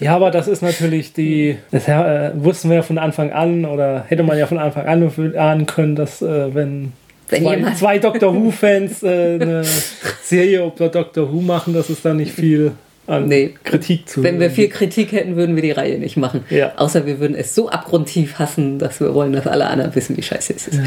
[0.00, 4.04] ja, aber das ist natürlich die, das äh, wussten wir ja von Anfang an oder
[4.08, 6.92] hätte man ja von Anfang an ahnen können, dass äh, wenn,
[7.28, 9.62] Wenn zwei, zwei Doctor Who-Fans äh, eine
[10.24, 12.72] Serie über Doctor Who machen, dass es da nicht viel
[13.06, 13.54] an Nee.
[13.62, 16.44] Kritik zu Wenn wir viel Kritik hätten, würden wir die Reihe nicht machen.
[16.50, 16.72] Ja.
[16.76, 20.22] Außer wir würden es so abgrundtief hassen, dass wir wollen, dass alle anderen wissen, wie
[20.22, 20.80] scheiße es ist.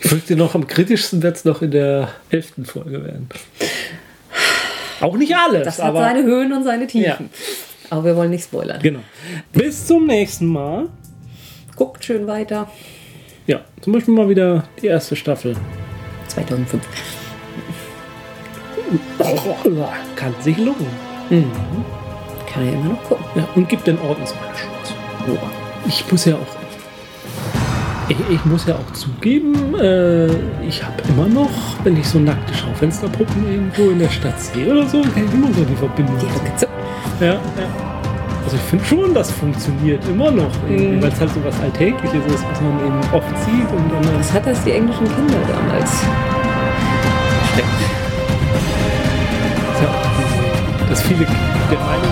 [0.00, 3.28] Ich fürchte noch am kritischsten wird es noch in der elften Folge werden.
[5.00, 7.30] Auch nicht alles, Das hat seine Höhen und seine Tiefen.
[7.90, 8.80] Aber wir wollen nicht spoilern.
[8.80, 9.00] genau.
[9.52, 10.88] Bis zum nächsten Mal.
[11.76, 12.70] Guckt schön weiter.
[13.46, 15.56] Ja, zum Beispiel mal wieder die erste Staffel.
[16.28, 16.82] 2005.
[20.16, 20.86] Kann sich lohnen.
[22.52, 23.24] Kann ja immer noch gucken.
[23.34, 24.34] Ja, und gibt den Ordensschutz.
[25.88, 26.61] Ich muss ja auch.
[28.12, 30.26] Ich, ich muss ja auch zugeben, äh,
[30.66, 31.48] ich habe immer noch,
[31.82, 35.46] wenn ich so nackte Schaufensterpuppen irgendwo in der Stadt sehe oder so, kann ich immer
[35.54, 36.16] so die Verbindung.
[37.20, 37.40] Ja, ja.
[38.44, 42.26] Also ich finde schon, das funktioniert immer noch, irgendwie, weil es halt so was Alltägliches
[42.26, 44.18] ist, was man eben oft sieht und dann.
[44.18, 46.02] Was hat das die englischen Kinder damals?
[47.56, 47.64] Ja,
[50.18, 52.11] diese- dass viele der Meinung